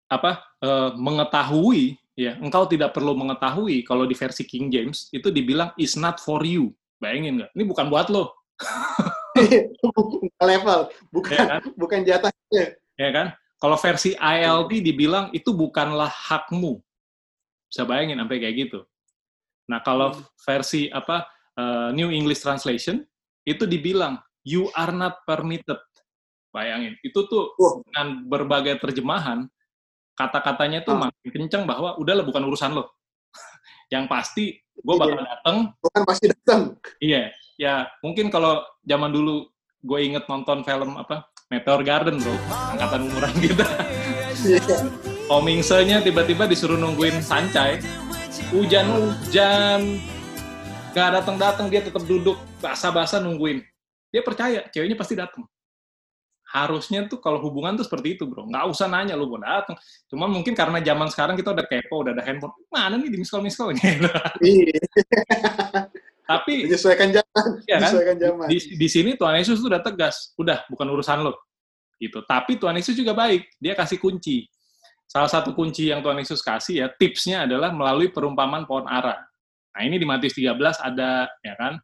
apa 0.08 0.40
eh, 0.64 0.90
mengetahui 0.96 2.00
ya, 2.16 2.40
engkau 2.40 2.64
tidak 2.64 2.96
perlu 2.96 3.12
mengetahui 3.12 3.84
kalau 3.84 4.08
di 4.08 4.16
versi 4.16 4.48
King 4.48 4.72
James 4.72 5.12
itu 5.12 5.28
dibilang 5.28 5.76
is 5.76 5.92
not 6.00 6.16
for 6.24 6.40
you. 6.40 6.72
Bayangin 6.96 7.44
nggak? 7.44 7.52
Ini 7.52 7.64
bukan 7.68 7.86
buat 7.92 8.08
lo, 8.08 8.32
Bukan 9.34 10.46
level, 10.46 10.80
bukan 11.10 11.34
ya 11.34 11.44
kan? 11.44 11.62
bukan 11.74 11.98
jatahnya. 12.06 12.64
Ya 12.94 13.10
kan? 13.10 13.26
Kalau 13.58 13.76
versi 13.76 14.14
ILT 14.14 14.72
dibilang 14.78 15.34
itu 15.34 15.50
bukanlah 15.50 16.08
hakmu. 16.08 16.78
Bisa 17.66 17.82
bayangin 17.82 18.22
sampai 18.22 18.38
kayak 18.38 18.56
gitu. 18.68 18.80
Nah, 19.66 19.82
kalau 19.82 20.14
versi 20.46 20.86
apa 20.92 21.26
eh, 21.54 21.88
New 21.92 22.10
English 22.10 22.40
Translation 22.40 23.02
itu 23.44 23.64
dibilang 23.64 24.16
you 24.42 24.68
are 24.74 24.90
not 24.90 25.22
permitted. 25.24 25.78
Bayangin, 26.48 26.94
itu 27.02 27.26
tuh 27.26 27.50
dengan 27.90 28.22
berbagai 28.24 28.78
terjemahan 28.78 29.50
kata-katanya 30.14 30.86
tuh 30.86 30.94
Ah. 30.94 31.10
makin 31.10 31.28
kenceng 31.34 31.66
bahwa 31.66 31.98
udahlah 31.98 32.22
bukan 32.22 32.46
urusan 32.46 32.78
lo. 32.78 32.94
Yang 33.94 34.04
pasti 34.06 34.44
gue 34.74 34.94
bakal 34.94 35.18
datang, 35.18 35.56
Bukan 35.76 36.02
pasti 36.06 36.30
datang. 36.30 36.78
iya. 36.98 37.34
Ya, 37.54 37.86
mungkin 38.02 38.30
kalau 38.30 38.62
zaman 38.82 39.10
dulu 39.10 39.46
gue 39.80 39.98
inget 40.00 40.26
nonton 40.26 40.62
film 40.62 40.94
apa 40.94 41.26
Meteor 41.50 41.82
Garden, 41.82 42.18
bro. 42.18 42.34
Angkatan 42.70 43.00
umuran 43.06 43.34
kita. 43.38 43.66
Iya. 44.42 44.76
Komingse-nya 45.26 46.02
tiba-tiba 46.02 46.46
disuruh 46.46 46.74
nungguin 46.74 47.18
Sancai. 47.18 47.78
Hujan-hujan. 48.50 49.80
Gak 50.94 51.10
datang-datang, 51.10 51.66
dia 51.66 51.82
tetap 51.82 52.06
duduk 52.06 52.38
basah-basah 52.62 53.18
nungguin. 53.18 53.66
Dia 54.14 54.22
percaya, 54.22 54.62
ceweknya 54.70 54.94
pasti 54.94 55.18
datang. 55.18 55.42
Harusnya 56.54 57.10
tuh 57.10 57.18
kalau 57.18 57.42
hubungan 57.42 57.74
tuh 57.74 57.82
seperti 57.82 58.14
itu, 58.14 58.30
bro. 58.30 58.46
Nggak 58.46 58.70
usah 58.70 58.86
nanya 58.86 59.18
lu 59.18 59.26
mau 59.26 59.42
datang. 59.42 59.74
Cuma 60.06 60.30
mungkin 60.30 60.54
karena 60.54 60.78
zaman 60.78 61.10
sekarang 61.10 61.34
kita 61.34 61.50
udah 61.50 61.66
kepo, 61.66 62.06
udah 62.06 62.14
ada 62.14 62.22
handphone. 62.22 62.54
Mana 62.70 62.94
nih 62.94 63.10
di 63.10 63.18
miss 63.18 63.26
call 63.26 63.42
miss 63.42 63.58
call. 63.58 63.74
Tapi 66.24 66.70
Menyesuaikan 66.70 67.10
zaman. 67.10 67.44
ya 67.66 67.82
kan, 67.82 67.90
Menyesuaikan 67.90 68.16
zaman. 68.22 68.46
di, 68.46 68.56
di 68.78 68.88
sini 68.88 69.10
Tuhan 69.18 69.34
Yesus 69.34 69.58
tuh 69.58 69.66
udah 69.66 69.82
tegas, 69.82 70.30
udah 70.38 70.62
bukan 70.70 70.86
urusan 70.94 71.26
lo. 71.26 71.34
Gitu. 71.98 72.22
Tapi 72.22 72.54
Tuhan 72.54 72.78
Yesus 72.78 72.94
juga 72.94 73.18
baik, 73.18 73.50
dia 73.58 73.74
kasih 73.74 73.98
kunci. 73.98 74.46
Salah 75.10 75.28
satu 75.28 75.58
kunci 75.58 75.90
yang 75.90 76.06
Tuhan 76.06 76.22
Yesus 76.22 76.38
kasih 76.38 76.74
ya, 76.80 76.86
tipsnya 76.86 77.50
adalah 77.50 77.74
melalui 77.74 78.14
perumpamaan 78.14 78.62
pohon 78.62 78.86
ara. 78.86 79.20
Nah, 79.74 79.82
ini 79.82 79.98
di 79.98 80.06
Matius 80.06 80.34
13 80.38 80.78
ada 80.78 81.26
ya 81.42 81.54
kan. 81.58 81.76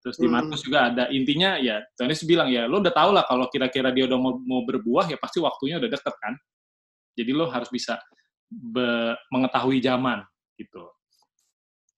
Terus 0.00 0.16
di 0.16 0.24
Hmm. 0.24 0.40
Markus 0.40 0.64
juga 0.64 0.88
ada. 0.88 1.12
Intinya 1.12 1.60
ya 1.60 1.84
Tuhan 1.92 2.08
Yesus 2.08 2.24
bilang 2.24 2.48
ya, 2.48 2.64
lo 2.64 2.80
udah 2.80 2.92
tau 2.92 3.12
lah 3.12 3.28
kalau 3.28 3.44
kira-kira 3.52 3.92
dia 3.92 4.08
udah 4.08 4.16
mau, 4.16 4.40
mau 4.40 4.64
berbuah 4.64 5.12
ya 5.12 5.20
pasti 5.20 5.44
waktunya 5.44 5.76
udah 5.76 5.92
deket 5.92 6.14
kan. 6.16 6.34
Jadi 7.12 7.30
lo 7.36 7.52
harus 7.52 7.68
bisa 7.68 8.00
be- 8.48 9.16
mengetahui 9.28 9.84
zaman 9.84 10.24
gitu. 10.56 10.88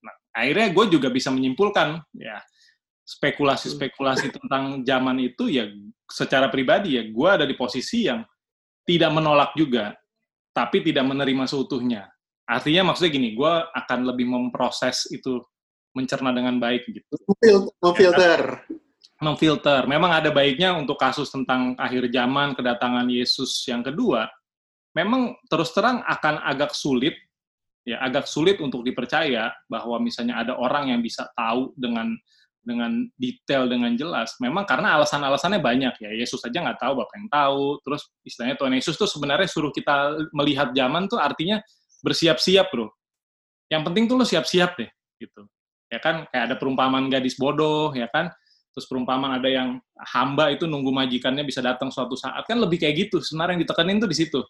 Nah, 0.03 0.15
akhirnya 0.35 0.75
gue 0.75 0.99
juga 0.99 1.09
bisa 1.15 1.31
menyimpulkan 1.31 2.03
ya 2.19 2.43
spekulasi-spekulasi 3.07 4.35
tentang 4.35 4.83
zaman 4.83 5.17
itu 5.23 5.47
ya 5.47 5.71
secara 6.11 6.51
pribadi 6.51 6.99
ya 6.99 7.03
gue 7.07 7.29
ada 7.31 7.47
di 7.47 7.55
posisi 7.55 8.11
yang 8.11 8.27
tidak 8.83 9.15
menolak 9.15 9.55
juga, 9.55 9.95
tapi 10.51 10.83
tidak 10.83 11.07
menerima 11.07 11.47
seutuhnya. 11.47 12.11
Artinya 12.53 12.93
maksudnya 12.93 13.13
gini, 13.17 13.33
gue 13.33 13.53
akan 13.73 13.99
lebih 14.13 14.29
memproses 14.29 15.09
itu 15.09 15.41
mencerna 15.97 16.33
dengan 16.33 16.57
baik 16.57 16.89
gitu 16.89 17.15
Memfil- 17.29 17.73
Memfilter. 17.81 18.41
memfilter. 19.23 19.81
Memang 19.89 20.13
ada 20.13 20.29
baiknya 20.35 20.75
untuk 20.77 20.99
kasus 21.01 21.29
tentang 21.33 21.77
akhir 21.81 22.11
zaman, 22.13 22.53
kedatangan 22.59 23.07
Yesus 23.09 23.65
yang 23.69 23.81
kedua, 23.81 24.27
memang 24.99 25.37
terus 25.49 25.71
terang 25.73 26.03
akan 26.05 26.43
agak 26.43 26.75
sulit, 26.75 27.15
ya 27.87 28.03
agak 28.03 28.27
sulit 28.27 28.59
untuk 28.59 28.83
dipercaya 28.83 29.53
bahwa 29.71 30.03
misalnya 30.03 30.43
ada 30.43 30.59
orang 30.59 30.91
yang 30.91 31.01
bisa 31.01 31.29
tahu 31.39 31.73
dengan 31.79 32.13
dengan 32.63 32.95
detail 33.19 33.67
dengan 33.67 33.91
jelas. 33.99 34.39
Memang 34.39 34.63
karena 34.63 34.95
alasan-alasannya 34.95 35.59
banyak 35.59 35.95
ya. 35.99 36.11
Yesus 36.15 36.39
aja 36.47 36.63
nggak 36.63 36.79
tahu, 36.79 36.95
Bapak 37.03 37.15
yang 37.19 37.31
tahu. 37.31 37.83
Terus 37.83 38.03
istilahnya 38.23 38.55
Tuhan 38.55 38.75
Yesus 38.79 38.95
tuh 38.95 39.11
sebenarnya 39.11 39.51
suruh 39.51 39.75
kita 39.75 40.15
melihat 40.31 40.71
zaman 40.71 41.11
tuh 41.11 41.19
artinya 41.19 41.59
bersiap-siap, 42.03 42.69
bro. 42.69 42.91
Yang 43.71 43.83
penting 43.89 44.05
tuh 44.11 44.17
lo 44.21 44.27
siap-siap 44.29 44.77
deh, 44.77 44.91
gitu. 45.17 45.47
Ya 45.89 46.03
kan, 46.03 46.29
kayak 46.29 46.45
ada 46.53 46.57
perumpamaan 46.59 47.09
gadis 47.09 47.39
bodoh, 47.39 47.95
ya 47.97 48.11
kan 48.11 48.29
terus 48.73 48.89
perumpamaan 48.89 49.37
ada 49.37 49.49
yang 49.53 49.77
hamba 50.17 50.49
itu 50.49 50.65
nunggu 50.65 50.89
majikannya 50.89 51.45
bisa 51.45 51.61
datang 51.61 51.93
suatu 51.93 52.17
saat 52.17 52.41
kan 52.49 52.57
lebih 52.57 52.81
kayak 52.81 53.09
gitu 53.09 53.21
sebenarnya 53.21 53.61
yang 53.61 53.63
ditekenin 53.69 54.01
tuh 54.01 54.11
di 54.11 54.17
situ 54.17 54.41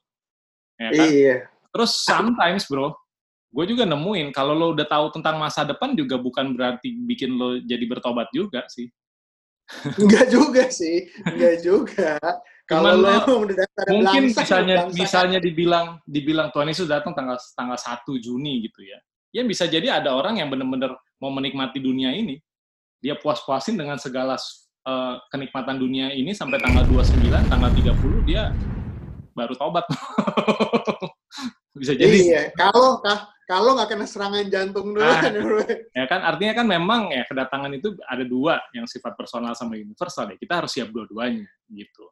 ya 0.79 0.91
kan 0.95 1.09
Iya. 1.11 1.37
terus 1.75 1.91
sometimes 2.07 2.71
bro 2.71 2.95
gue 3.53 3.65
juga 3.67 3.83
nemuin 3.85 4.31
kalau 4.31 4.55
lo 4.55 4.67
udah 4.79 4.87
tahu 4.87 5.11
tentang 5.19 5.43
masa 5.43 5.67
depan 5.67 5.99
juga 5.99 6.17
bukan 6.23 6.55
berarti 6.55 6.95
bikin 7.03 7.35
lo 7.35 7.59
jadi 7.67 7.85
bertobat 7.85 8.31
juga 8.31 8.62
sih 8.71 8.88
Enggak 9.97 10.27
juga 10.29 10.69
sih. 10.69 11.09
Enggak 11.25 11.65
juga. 11.65 12.19
Kalau 12.62 12.94
Cuman 12.94 13.03
lo 13.27 13.35
udah 13.42 13.57
dasar 13.59 13.85
mungkin 13.90 14.22
belangsak, 14.25 14.38
misalnya 14.40 14.77
belangsak. 14.81 14.96
misalnya 14.96 15.38
dibilang 15.38 15.87
dibilang 16.05 16.48
Tuhan 16.48 16.68
Yesus 16.68 16.87
datang 16.87 17.12
tanggal 17.12 17.37
tanggal 17.53 17.77
1 17.77 18.07
Juni 18.18 18.64
gitu 18.64 18.81
ya 18.81 18.98
ya 19.29 19.42
bisa 19.42 19.64
jadi 19.64 19.98
ada 19.98 20.12
orang 20.12 20.38
yang 20.38 20.48
benar-benar 20.48 20.92
mau 21.16 21.29
menikmati 21.29 21.79
dunia 21.79 22.12
ini 22.12 22.38
dia 22.98 23.14
puas-puasin 23.14 23.75
dengan 23.75 23.96
segala 23.96 24.38
eh, 24.83 25.14
kenikmatan 25.29 25.77
dunia 25.77 26.11
ini 26.11 26.31
sampai 26.31 26.59
tanggal 26.59 26.87
29 26.87 27.18
tanggal 27.48 27.70
30 27.72 28.25
dia 28.25 28.55
baru 29.33 29.53
tobat 29.53 29.83
bisa 31.72 31.92
jadi 31.92 32.12
Iya. 32.14 32.42
Kalau 32.53 33.01
kah- 33.01 33.27
kalau 33.42 33.75
nggak 33.75 33.90
kena 33.90 34.07
serangan 34.07 34.46
jantung 34.46 34.94
dulu 34.94 35.03
Ah. 35.03 35.18
kan. 35.18 35.33
ya 35.92 36.05
kan 36.07 36.20
artinya 36.22 36.55
kan 36.55 36.66
memang 36.68 37.11
ya 37.11 37.27
kedatangan 37.27 37.72
itu 37.72 37.92
ada 38.05 38.22
dua 38.22 38.61
yang 38.70 38.87
sifat 38.87 39.12
personal 39.12 39.53
sama 39.53 39.75
universal 39.75 40.31
ya 40.31 40.37
kita 40.37 40.62
harus 40.62 40.70
siap 40.70 40.88
dua-duanya 40.88 41.44
gitu 41.68 42.05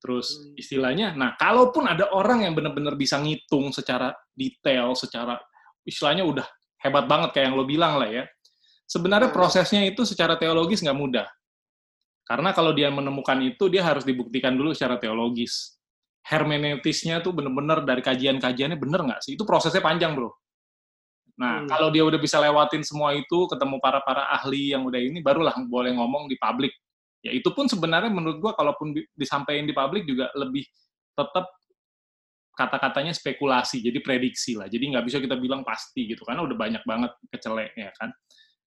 terus 0.00 0.32
Hmm. 0.32 0.56
istilahnya 0.56 1.12
nah 1.14 1.36
kalaupun 1.36 1.84
ada 1.86 2.08
orang 2.10 2.48
yang 2.48 2.56
benar-benar 2.56 2.96
bisa 2.96 3.20
ngitung 3.20 3.70
secara 3.70 4.16
detail 4.32 4.96
secara 4.96 5.36
istilahnya 5.84 6.24
udah 6.24 6.46
hebat 6.80 7.04
banget 7.04 7.36
kayak 7.36 7.52
yang 7.52 7.56
lo 7.60 7.68
bilang 7.68 8.00
lah 8.00 8.08
ya 8.08 8.24
sebenarnya 8.90 9.30
Hmm. 9.30 9.38
prosesnya 9.38 9.86
itu 9.86 10.02
secara 10.02 10.34
teologis 10.34 10.82
nggak 10.82 10.98
mudah. 10.98 11.26
Karena 12.26 12.54
kalau 12.54 12.70
dia 12.70 12.86
menemukan 12.94 13.42
itu, 13.42 13.66
dia 13.66 13.82
harus 13.82 14.06
dibuktikan 14.06 14.54
dulu 14.54 14.70
secara 14.70 15.02
teologis. 15.02 15.78
Hermeneutisnya 16.22 17.18
tuh 17.26 17.34
bener-bener 17.34 17.82
dari 17.82 18.02
kajian-kajiannya 18.06 18.78
bener 18.78 19.00
nggak 19.02 19.20
sih? 19.26 19.34
Itu 19.34 19.42
prosesnya 19.42 19.82
panjang, 19.82 20.14
bro. 20.14 20.30
Nah, 21.42 21.64
Hmm. 21.64 21.68
kalau 21.70 21.90
dia 21.90 22.06
udah 22.06 22.22
bisa 22.22 22.38
lewatin 22.38 22.86
semua 22.86 23.18
itu, 23.18 23.50
ketemu 23.50 23.82
para-para 23.82 24.30
ahli 24.30 24.70
yang 24.70 24.86
udah 24.86 25.00
ini, 25.02 25.18
barulah 25.22 25.54
boleh 25.66 25.90
ngomong 25.90 26.30
di 26.30 26.38
publik. 26.38 26.70
Ya 27.20 27.30
itu 27.30 27.48
pun 27.52 27.68
sebenarnya 27.68 28.08
menurut 28.08 28.40
gua, 28.40 28.52
kalaupun 28.56 28.96
di- 28.96 29.08
disampaikan 29.12 29.64
di 29.64 29.72
publik 29.72 30.04
juga 30.04 30.28
lebih 30.32 30.64
tetap 31.12 31.48
kata-katanya 32.50 33.12
spekulasi, 33.12 33.80
jadi 33.80 34.00
prediksi 34.00 34.56
lah. 34.56 34.68
Jadi 34.68 34.92
nggak 34.92 35.04
bisa 35.04 35.16
kita 35.16 35.36
bilang 35.36 35.60
pasti 35.60 36.04
gitu, 36.04 36.24
karena 36.24 36.44
udah 36.44 36.56
banyak 36.56 36.82
banget 36.84 37.12
kecelek 37.28 37.72
ya 37.72 37.88
kan, 37.96 38.12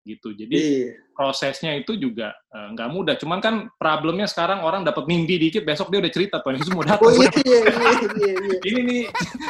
gitu. 0.04 0.32
Jadi 0.32 0.56
Iya. 0.56 0.92
prosesnya 1.12 1.76
itu 1.76 1.96
juga 1.96 2.32
eh, 2.52 2.68
nggak 2.72 2.90
mudah. 2.92 3.16
Cuman 3.16 3.40
kan 3.40 3.68
problemnya 3.76 4.28
sekarang 4.28 4.60
orang 4.60 4.84
dapat 4.84 5.08
mimpi 5.08 5.40
dikit, 5.40 5.64
besok 5.64 5.92
dia 5.92 6.00
udah 6.04 6.12
cerita 6.12 6.36
tuh 6.40 6.56
Yesus 6.56 6.72
mau 6.72 6.84
datang. 6.84 7.04
Oh 7.04 7.12
iya 7.16 7.32
iya 7.32 7.60
iya 7.64 7.68
iya. 7.68 8.32
iya. 8.44 8.58
Ini 8.72 8.80
nih, 8.84 9.04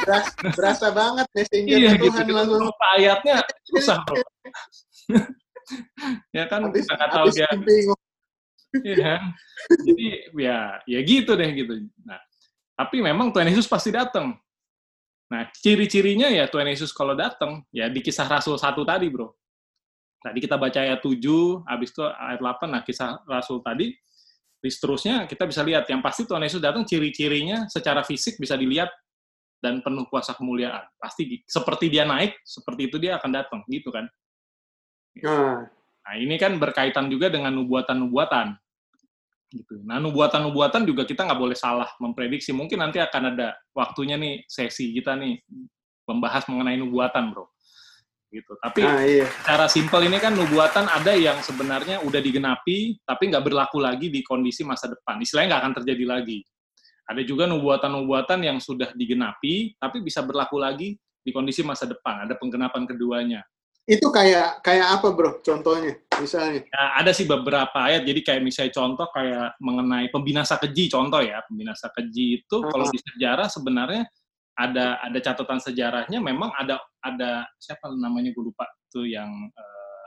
Beras- 0.06 0.34
berasa 0.54 0.86
banget 0.90 1.26
messenger 1.34 1.78
iya 1.78 1.90
gitu. 1.94 2.10
Tuhan 2.10 2.26
Kita 2.26 2.34
langsung. 2.38 2.62
lupa 2.66 2.86
ayatnya 2.94 3.34
susah 3.66 3.98
bro. 4.02 4.18
ya 6.36 6.44
kan 6.46 6.60
Habis, 6.66 6.86
kita 6.86 6.94
nggak 6.94 7.10
tahu 7.10 7.26
dia. 7.30 7.46
mimpi 7.54 7.74
Iya 8.72 8.96
kan? 9.00 9.22
Jadi 9.80 10.06
ya 10.36 10.80
ya 10.84 10.98
gitu 11.00 11.32
deh 11.32 11.50
gitu. 11.56 11.72
Nah, 12.04 12.20
tapi 12.76 13.00
memang 13.00 13.32
Tuhan 13.32 13.48
Yesus 13.48 13.64
pasti 13.64 13.88
datang. 13.88 14.36
Nah, 15.28 15.44
ciri-cirinya 15.52 16.32
ya 16.32 16.48
Tuhan 16.48 16.68
Yesus 16.68 16.88
kalau 16.92 17.12
datang 17.12 17.64
ya 17.68 17.88
di 17.92 18.00
kisah 18.00 18.24
Rasul 18.24 18.56
1 18.56 18.80
tadi, 18.84 19.06
Bro. 19.12 19.36
Tadi 20.18 20.38
kita 20.40 20.56
baca 20.56 20.78
ayat 20.82 21.04
7, 21.04 21.68
habis 21.68 21.94
itu 21.94 22.02
ayat 22.02 22.40
8, 22.42 22.66
nah 22.72 22.82
kisah 22.82 23.22
Rasul 23.28 23.62
tadi, 23.62 23.92
di 24.58 24.70
seterusnya 24.72 25.30
kita 25.30 25.46
bisa 25.46 25.62
lihat 25.62 25.86
yang 25.86 26.02
pasti 26.02 26.26
Tuhan 26.26 26.42
Yesus 26.42 26.58
datang 26.58 26.82
ciri-cirinya 26.82 27.70
secara 27.70 28.02
fisik 28.02 28.40
bisa 28.40 28.58
dilihat 28.58 28.90
dan 29.62 29.78
penuh 29.84 30.08
kuasa 30.10 30.34
kemuliaan. 30.34 30.82
Pasti 30.98 31.44
seperti 31.46 31.86
dia 31.92 32.02
naik, 32.02 32.34
seperti 32.42 32.90
itu 32.90 32.96
dia 32.98 33.20
akan 33.20 33.30
datang, 33.30 33.60
gitu 33.70 33.94
kan. 33.94 34.08
Nah, 35.22 35.70
Nah, 36.08 36.16
ini 36.16 36.40
kan 36.40 36.56
berkaitan 36.56 37.12
juga 37.12 37.28
dengan 37.28 37.52
nubuatan-nubuatan. 37.52 38.56
Gitu. 39.52 39.84
Nah, 39.84 40.00
nubuatan-nubuatan 40.00 40.88
juga 40.88 41.04
kita 41.04 41.28
nggak 41.28 41.36
boleh 41.36 41.52
salah 41.52 41.92
memprediksi. 42.00 42.56
Mungkin 42.56 42.80
nanti 42.80 42.96
akan 42.96 43.36
ada 43.36 43.52
waktunya 43.76 44.16
nih 44.16 44.40
sesi 44.48 44.96
kita 44.96 45.12
nih 45.20 45.36
membahas 46.08 46.48
mengenai 46.48 46.80
nubuatan, 46.80 47.28
bro. 47.28 47.44
Gitu. 48.32 48.52
Tapi 48.60 48.80
nah 48.84 49.04
iya. 49.04 49.28
secara 49.28 49.68
simpel 49.68 50.08
ini 50.08 50.16
kan 50.16 50.32
nubuatan 50.32 50.88
ada 50.88 51.12
yang 51.12 51.44
sebenarnya 51.44 52.00
udah 52.00 52.20
digenapi, 52.24 52.96
tapi 53.04 53.22
nggak 53.28 53.44
berlaku 53.44 53.76
lagi 53.76 54.08
di 54.08 54.24
kondisi 54.24 54.64
masa 54.64 54.88
depan. 54.88 55.20
Istilahnya 55.20 55.56
nggak 55.56 55.62
akan 55.64 55.74
terjadi 55.84 56.04
lagi. 56.08 56.40
Ada 57.08 57.20
juga 57.24 57.44
nubuatan-nubuatan 57.48 58.40
yang 58.48 58.60
sudah 58.60 58.96
digenapi, 58.96 59.76
tapi 59.76 60.00
bisa 60.00 60.24
berlaku 60.24 60.56
lagi 60.56 60.96
di 61.20 61.30
kondisi 61.36 61.60
masa 61.64 61.84
depan. 61.84 62.28
Ada 62.28 62.36
penggenapan 62.36 62.84
keduanya. 62.84 63.40
Itu 63.88 64.12
kayak 64.12 64.60
kayak 64.60 65.00
apa 65.00 65.08
bro 65.16 65.40
contohnya 65.40 65.96
misalnya? 66.20 66.60
Ya, 66.60 66.84
ada 67.00 67.08
sih 67.16 67.24
beberapa 67.24 67.72
ayat. 67.72 68.04
Jadi 68.04 68.20
kayak 68.20 68.44
misalnya 68.44 68.76
contoh 68.76 69.08
kayak 69.16 69.56
mengenai 69.64 70.12
pembinasa 70.12 70.60
keji 70.60 70.92
contoh 70.92 71.24
ya. 71.24 71.40
Pembinasa 71.48 71.88
keji 71.96 72.44
itu 72.44 72.56
kalau 72.68 72.84
di 72.92 73.00
sejarah 73.00 73.48
sebenarnya 73.48 74.04
ada 74.58 75.00
ada 75.00 75.18
catatan 75.22 75.62
sejarahnya 75.62 76.18
memang 76.18 76.50
ada 76.58 76.82
ada 77.00 77.46
siapa 77.56 77.88
namanya 77.94 78.34
gue 78.34 78.44
lupa 78.50 78.66
tuh 78.90 79.06
yang 79.06 79.30
eh, 79.54 80.06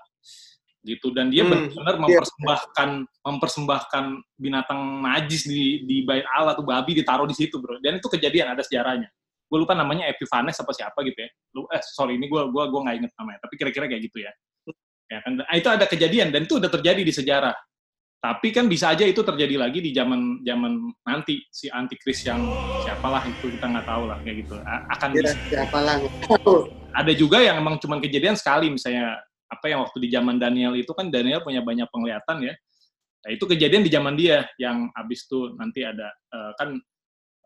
gitu 0.81 1.13
dan 1.15 1.31
dia 1.31 1.47
Hmm, 1.47 1.71
benar-benar 1.71 1.95
iya. 1.95 2.01
mempersembahkan 2.03 2.89
mempersembahkan 3.21 4.05
binatang 4.35 4.81
najis 5.05 5.47
di 5.47 5.85
di 5.85 6.03
bait 6.03 6.25
Allah 6.35 6.57
tuh 6.57 6.65
babi 6.67 6.97
ditaruh 6.97 7.29
di 7.29 7.37
situ 7.37 7.61
bro 7.61 7.77
dan 7.79 8.01
itu 8.01 8.07
kejadian 8.09 8.51
ada 8.51 8.65
sejarahnya 8.65 9.07
gue 9.51 9.59
lupa 9.59 9.75
namanya 9.75 10.07
Epiphanes 10.07 10.55
apa 10.55 10.71
siapa 10.71 10.95
gitu 11.03 11.19
ya. 11.19 11.29
Lu 11.51 11.67
eh 11.67 11.83
sorry 11.83 12.15
ini 12.15 12.31
gue 12.31 12.39
gua 12.47 12.71
gua 12.71 12.87
nggak 12.87 12.95
inget 13.03 13.11
namanya 13.19 13.39
tapi 13.43 13.59
kira-kira 13.59 13.91
kayak 13.91 14.07
gitu 14.07 14.23
ya. 14.23 14.31
Ya 15.11 15.19
kan 15.27 15.43
Nah, 15.43 15.55
itu 15.59 15.67
ada 15.67 15.83
kejadian 15.83 16.31
dan 16.31 16.47
itu 16.47 16.55
udah 16.55 16.71
terjadi 16.71 17.03
di 17.03 17.11
sejarah. 17.11 17.51
Tapi 18.21 18.53
kan 18.53 18.69
bisa 18.69 18.93
aja 18.93 19.03
itu 19.03 19.19
terjadi 19.25 19.57
lagi 19.59 19.81
di 19.81 19.91
zaman 19.91 20.45
zaman 20.45 20.93
nanti 21.03 21.41
si 21.49 21.67
antikris 21.67 22.21
yang 22.23 22.39
siapalah 22.85 23.25
itu 23.27 23.49
kita 23.49 23.65
nggak 23.65 23.83
tahu 23.83 24.07
lah 24.07 24.21
kayak 24.23 24.45
gitu. 24.45 24.55
A- 24.61 24.85
akan 24.93 25.09
Kira 25.17 25.33
bisa. 25.35 25.49
siapa 25.51 25.77
lah? 25.83 25.97
Oh, 26.45 26.63
ada 26.93 27.11
juga 27.17 27.41
yang 27.41 27.59
emang 27.59 27.81
cuma 27.81 27.97
kejadian 27.97 28.37
sekali 28.37 28.69
misalnya 28.71 29.19
apa 29.51 29.65
yang 29.67 29.83
waktu 29.83 29.97
di 30.05 30.09
zaman 30.13 30.39
Daniel 30.39 30.77
itu 30.79 30.93
kan 30.95 31.11
Daniel 31.11 31.43
punya 31.43 31.59
banyak 31.59 31.89
penglihatan 31.91 32.45
ya. 32.45 32.53
Nah 33.25 33.29
itu 33.33 33.43
kejadian 33.49 33.83
di 33.83 33.91
zaman 33.91 34.13
dia 34.15 34.45
yang 34.61 34.87
abis 34.95 35.25
itu 35.25 35.57
nanti 35.57 35.81
ada 35.81 36.07
eh, 36.13 36.51
kan 36.55 36.77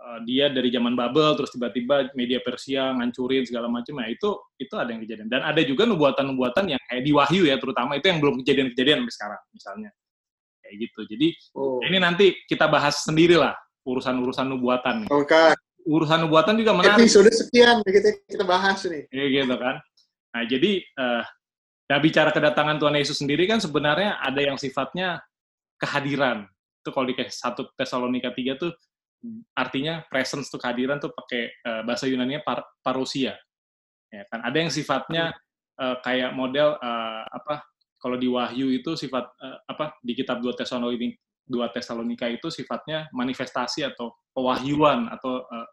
eh, 0.06 0.20
dia 0.30 0.46
dari 0.54 0.70
zaman 0.70 0.94
Babel 0.94 1.34
terus 1.34 1.50
tiba-tiba 1.50 2.14
media 2.14 2.38
Persia 2.46 2.94
ngancurin 2.94 3.44
segala 3.44 3.66
macam 3.66 3.98
nah 3.98 4.06
itu 4.06 4.38
itu 4.62 4.74
ada 4.78 4.94
yang 4.94 5.02
kejadian. 5.02 5.28
Dan 5.28 5.42
ada 5.42 5.62
juga 5.66 5.90
nubuatan-nubuatan 5.90 6.70
yang 6.70 6.82
kayak 6.86 7.04
di 7.04 7.12
Wahyu 7.12 7.50
ya 7.50 7.58
terutama 7.58 7.98
itu 7.98 8.06
yang 8.14 8.22
belum 8.22 8.46
kejadian-kejadian 8.46 9.04
sampai 9.04 9.16
sekarang 9.18 9.42
misalnya. 9.52 9.90
Kayak 10.62 10.76
gitu. 10.82 11.02
Jadi 11.10 11.28
oh. 11.58 11.80
ini 11.86 11.98
nanti 12.02 12.26
kita 12.46 12.66
bahas 12.70 13.06
sendiri 13.06 13.38
lah 13.38 13.54
urusan-urusan 13.86 14.46
nubuatan 14.50 15.06
nih. 15.06 15.10
Oke, 15.14 15.54
urusan 15.86 16.26
nubuatan 16.26 16.58
juga 16.58 16.74
menarik. 16.74 17.06
Episode 17.06 17.30
sekian 17.30 17.86
kita 17.86 18.18
kita 18.26 18.44
bahas 18.44 18.82
nih. 18.82 19.06
ya 19.14 19.26
gitu 19.30 19.56
kan. 19.56 19.76
Nah 20.34 20.44
jadi 20.50 20.72
eh 20.82 21.24
ya 21.86 21.98
bicara 22.02 22.34
kedatangan 22.34 22.82
Tuhan 22.82 22.98
Yesus 22.98 23.22
sendiri 23.22 23.46
kan 23.46 23.62
sebenarnya 23.62 24.18
ada 24.18 24.42
yang 24.42 24.58
sifatnya 24.58 25.22
kehadiran. 25.78 26.50
Itu 26.82 26.90
kalau 26.94 27.06
di 27.10 27.16
satu 27.30 27.70
Tesalonika 27.78 28.34
3 28.34 28.58
tuh 28.62 28.74
artinya 29.56 30.04
presence 30.08 30.50
tuh 30.50 30.60
kehadiran 30.60 30.98
tuh 31.00 31.12
pakai 31.14 31.42
eh, 31.52 31.82
bahasa 31.86 32.06
Yunani 32.10 32.42
par, 32.42 32.64
parousia 32.82 33.36
ya 34.10 34.24
kan 34.32 34.44
ada 34.46 34.58
yang 34.58 34.72
sifatnya 34.72 35.34
eh, 35.80 35.98
kayak 36.02 36.32
model 36.34 36.78
eh, 36.80 37.24
apa 37.30 37.66
kalau 38.00 38.20
di 38.20 38.30
Wahyu 38.30 38.70
itu 38.70 38.94
sifat 38.94 39.26
eh, 39.42 39.58
apa 39.70 39.98
di 40.04 40.14
kitab 40.14 40.44
2 40.44 40.54
Tesalonika 40.54 41.18
2 41.46 41.76
Tesalonika 41.78 42.26
itu 42.26 42.50
sifatnya 42.50 43.06
manifestasi 43.14 43.86
atau 43.86 44.18
pewahyuan 44.34 45.10
atau 45.14 45.46
eh, 45.46 45.68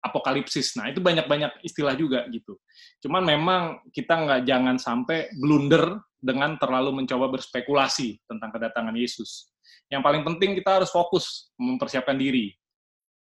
apokalipsis. 0.00 0.76
Nah, 0.80 0.88
itu 0.88 1.00
banyak-banyak 1.04 1.60
istilah 1.60 1.92
juga 1.92 2.24
gitu. 2.32 2.56
Cuman 3.04 3.20
memang 3.24 3.62
kita 3.92 4.16
nggak 4.16 4.40
jangan 4.48 4.76
sampai 4.80 5.28
blunder 5.36 6.00
dengan 6.20 6.56
terlalu 6.56 7.04
mencoba 7.04 7.28
berspekulasi 7.32 8.20
tentang 8.28 8.50
kedatangan 8.52 8.96
Yesus. 8.96 9.52
Yang 9.92 10.02
paling 10.04 10.22
penting 10.24 10.50
kita 10.56 10.80
harus 10.80 10.90
fokus 10.92 11.52
mempersiapkan 11.56 12.16
diri. 12.16 12.52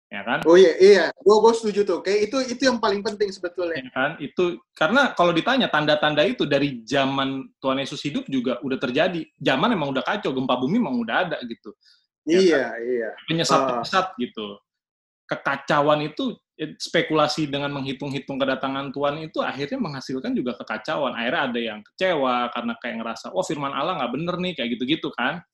Ya 0.08 0.24
kan? 0.24 0.40
Oh 0.48 0.56
iya 0.56 0.72
iya, 0.80 1.04
gua 1.20 1.36
gua 1.44 1.52
setuju 1.52 1.84
tuh. 1.84 2.00
Kayak 2.00 2.32
itu 2.32 2.36
itu 2.56 2.62
yang 2.64 2.80
paling 2.80 3.04
penting 3.04 3.28
sebetulnya. 3.28 3.76
Ya 3.76 3.92
kan? 3.92 4.10
Itu 4.16 4.56
karena 4.72 5.12
kalau 5.12 5.36
ditanya 5.36 5.68
tanda-tanda 5.68 6.24
itu 6.24 6.48
dari 6.48 6.80
zaman 6.88 7.44
Tuhan 7.60 7.76
Yesus 7.76 8.00
hidup 8.08 8.24
juga 8.24 8.56
udah 8.64 8.80
terjadi. 8.80 9.20
Zaman 9.36 9.76
emang 9.76 9.92
udah 9.92 10.00
kacau, 10.00 10.32
gempa 10.32 10.56
bumi 10.56 10.80
emang 10.80 10.96
udah 11.04 11.28
ada 11.28 11.36
gitu. 11.44 11.76
Ya 12.24 12.40
Iya 12.40 12.64
iya. 12.80 13.10
penyesat-penyesat 13.28 14.16
gitu. 14.16 14.56
Kekacauan 15.28 16.00
itu 16.00 16.40
eh, 16.56 16.72
spekulasi 16.80 17.44
dengan 17.44 17.68
menghitung-hitung 17.76 18.40
kedatangan 18.40 18.88
Tuhan 18.96 19.28
itu 19.28 19.44
akhirnya 19.44 19.76
menghasilkan 19.76 20.32
juga 20.32 20.56
kekacauan. 20.56 21.12
Akhirnya 21.20 21.42
ada 21.52 21.60
yang 21.60 21.80
kecewa 21.84 22.48
karena 22.56 22.72
kayak 22.80 22.96
ngerasa, 23.04 23.36
oh 23.36 23.44
firman 23.44 23.76
Allah 23.76 24.00
nggak 24.00 24.12
bener 24.16 24.34
nih, 24.40 24.52
kayak 24.56 24.68
gitu-gitu 24.80 25.12
kan. 25.12 25.44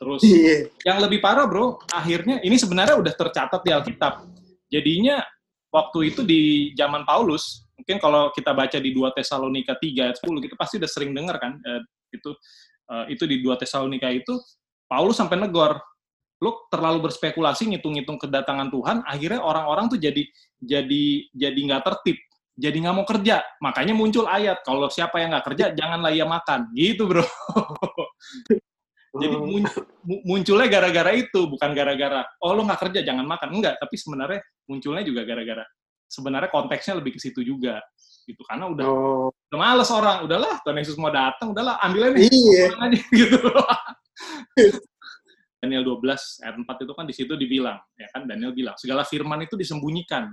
Terus 0.00 0.24
Iya. 0.24 0.72
yang 0.88 0.98
lebih 1.04 1.20
parah 1.20 1.44
bro, 1.44 1.76
akhirnya 1.92 2.40
ini 2.40 2.56
sebenarnya 2.56 2.96
udah 2.96 3.12
tercatat 3.12 3.60
di 3.60 3.68
Alkitab. 3.68 4.24
Jadinya 4.72 5.20
waktu 5.68 6.08
itu 6.08 6.24
di 6.24 6.72
zaman 6.72 7.04
Paulus, 7.04 7.68
mungkin 7.76 8.00
kalau 8.00 8.32
kita 8.32 8.56
baca 8.56 8.80
di 8.80 8.96
2 8.96 9.12
Tesalonika 9.12 9.76
3 9.76 10.08
ayat 10.08 10.16
10, 10.16 10.40
kita 10.40 10.56
pasti 10.56 10.80
udah 10.80 10.88
sering 10.88 11.12
dengar 11.12 11.36
kan, 11.36 11.60
eh, 11.60 11.84
itu 12.16 12.32
eh, 12.90 13.04
itu 13.12 13.24
di 13.28 13.44
2 13.44 13.60
Tesalonika 13.60 14.08
itu, 14.08 14.40
Paulus 14.88 15.20
sampai 15.20 15.36
negor, 15.38 15.78
lu 16.40 16.50
terlalu 16.72 17.06
berspekulasi 17.06 17.68
ngitung-ngitung 17.70 18.16
kedatangan 18.18 18.72
Tuhan, 18.72 19.04
akhirnya 19.04 19.44
orang-orang 19.44 19.92
tuh 19.92 20.00
jadi 20.00 20.24
jadi 20.58 21.04
jadi 21.30 21.60
nggak 21.70 21.84
tertib, 21.86 22.16
jadi 22.56 22.76
nggak 22.82 22.96
mau 22.96 23.06
kerja. 23.06 23.44
Makanya 23.62 23.92
muncul 23.94 24.24
ayat, 24.26 24.64
kalau 24.64 24.88
siapa 24.88 25.20
yang 25.20 25.36
nggak 25.36 25.46
kerja, 25.52 25.64
janganlah 25.76 26.10
ia 26.10 26.24
makan. 26.24 26.72
Gitu 26.74 27.04
bro. 27.04 27.22
Jadi 29.10 29.26
mu- 30.06 30.22
munculnya 30.22 30.70
gara-gara 30.70 31.10
itu, 31.18 31.40
bukan 31.50 31.74
gara-gara 31.74 32.22
oh 32.46 32.54
lo 32.54 32.62
nggak 32.62 32.80
kerja 32.88 33.00
jangan 33.02 33.26
makan, 33.26 33.58
enggak. 33.58 33.74
Tapi 33.82 33.94
sebenarnya 33.98 34.38
munculnya 34.70 35.02
juga 35.02 35.26
gara-gara 35.26 35.66
sebenarnya 36.10 36.50
konteksnya 36.50 36.98
lebih 36.98 37.18
ke 37.18 37.20
situ 37.22 37.42
juga, 37.42 37.78
gitu. 38.26 38.42
Karena 38.46 38.70
udah 38.70 38.86
Oh, 38.86 39.28
udah 39.30 39.58
males 39.58 39.90
orang, 39.90 40.26
udahlah 40.26 40.58
Tuhan 40.62 40.78
Yesus 40.78 40.98
mau 40.98 41.10
datang, 41.10 41.54
udahlah 41.54 41.78
ambil 41.86 42.10
aja 42.10 42.18
iya. 42.18 42.66
aja 42.74 42.98
gitu. 43.18 43.38
Daniel 45.60 45.84
12 45.84 46.46
ayat 46.46 46.56
4 46.56 46.84
itu 46.88 46.92
kan 46.96 47.04
di 47.06 47.14
situ 47.14 47.32
dibilang, 47.36 47.78
ya 47.94 48.08
kan 48.10 48.24
Daniel 48.24 48.50
bilang 48.56 48.74
segala 48.80 49.04
firman 49.04 49.44
itu 49.44 49.54
disembunyikan 49.60 50.32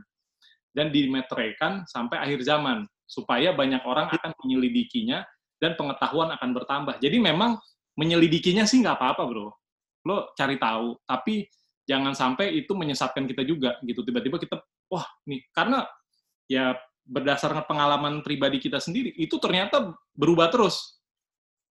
dan 0.71 0.93
dimeteraikan 0.93 1.83
sampai 1.89 2.21
akhir 2.21 2.45
zaman 2.47 2.85
supaya 3.09 3.51
banyak 3.51 3.81
orang 3.83 4.07
akan 4.13 4.31
menyelidikinya 4.45 5.25
dan 5.59 5.73
pengetahuan 5.75 6.31
akan 6.31 6.49
bertambah. 6.53 6.95
Jadi 7.01 7.17
memang 7.19 7.57
menyelidikinya 7.97 8.63
sih 8.63 8.79
nggak 8.79 9.01
apa-apa, 9.01 9.23
bro. 9.25 9.49
Lo 10.05 10.31
cari 10.37 10.55
tahu, 10.61 11.01
tapi 11.03 11.49
jangan 11.83 12.13
sampai 12.13 12.53
itu 12.53 12.71
menyesatkan 12.77 13.25
kita 13.25 13.41
juga 13.43 13.75
gitu. 13.83 14.05
Tiba-tiba 14.05 14.37
kita, 14.37 14.55
wah 14.87 15.05
nih, 15.25 15.41
karena 15.51 15.83
ya 16.47 16.77
berdasarkan 17.07 17.65
pengalaman 17.65 18.21
pribadi 18.21 18.61
kita 18.61 18.77
sendiri, 18.77 19.15
itu 19.17 19.35
ternyata 19.41 19.95
berubah 20.13 20.53
terus. 20.53 20.96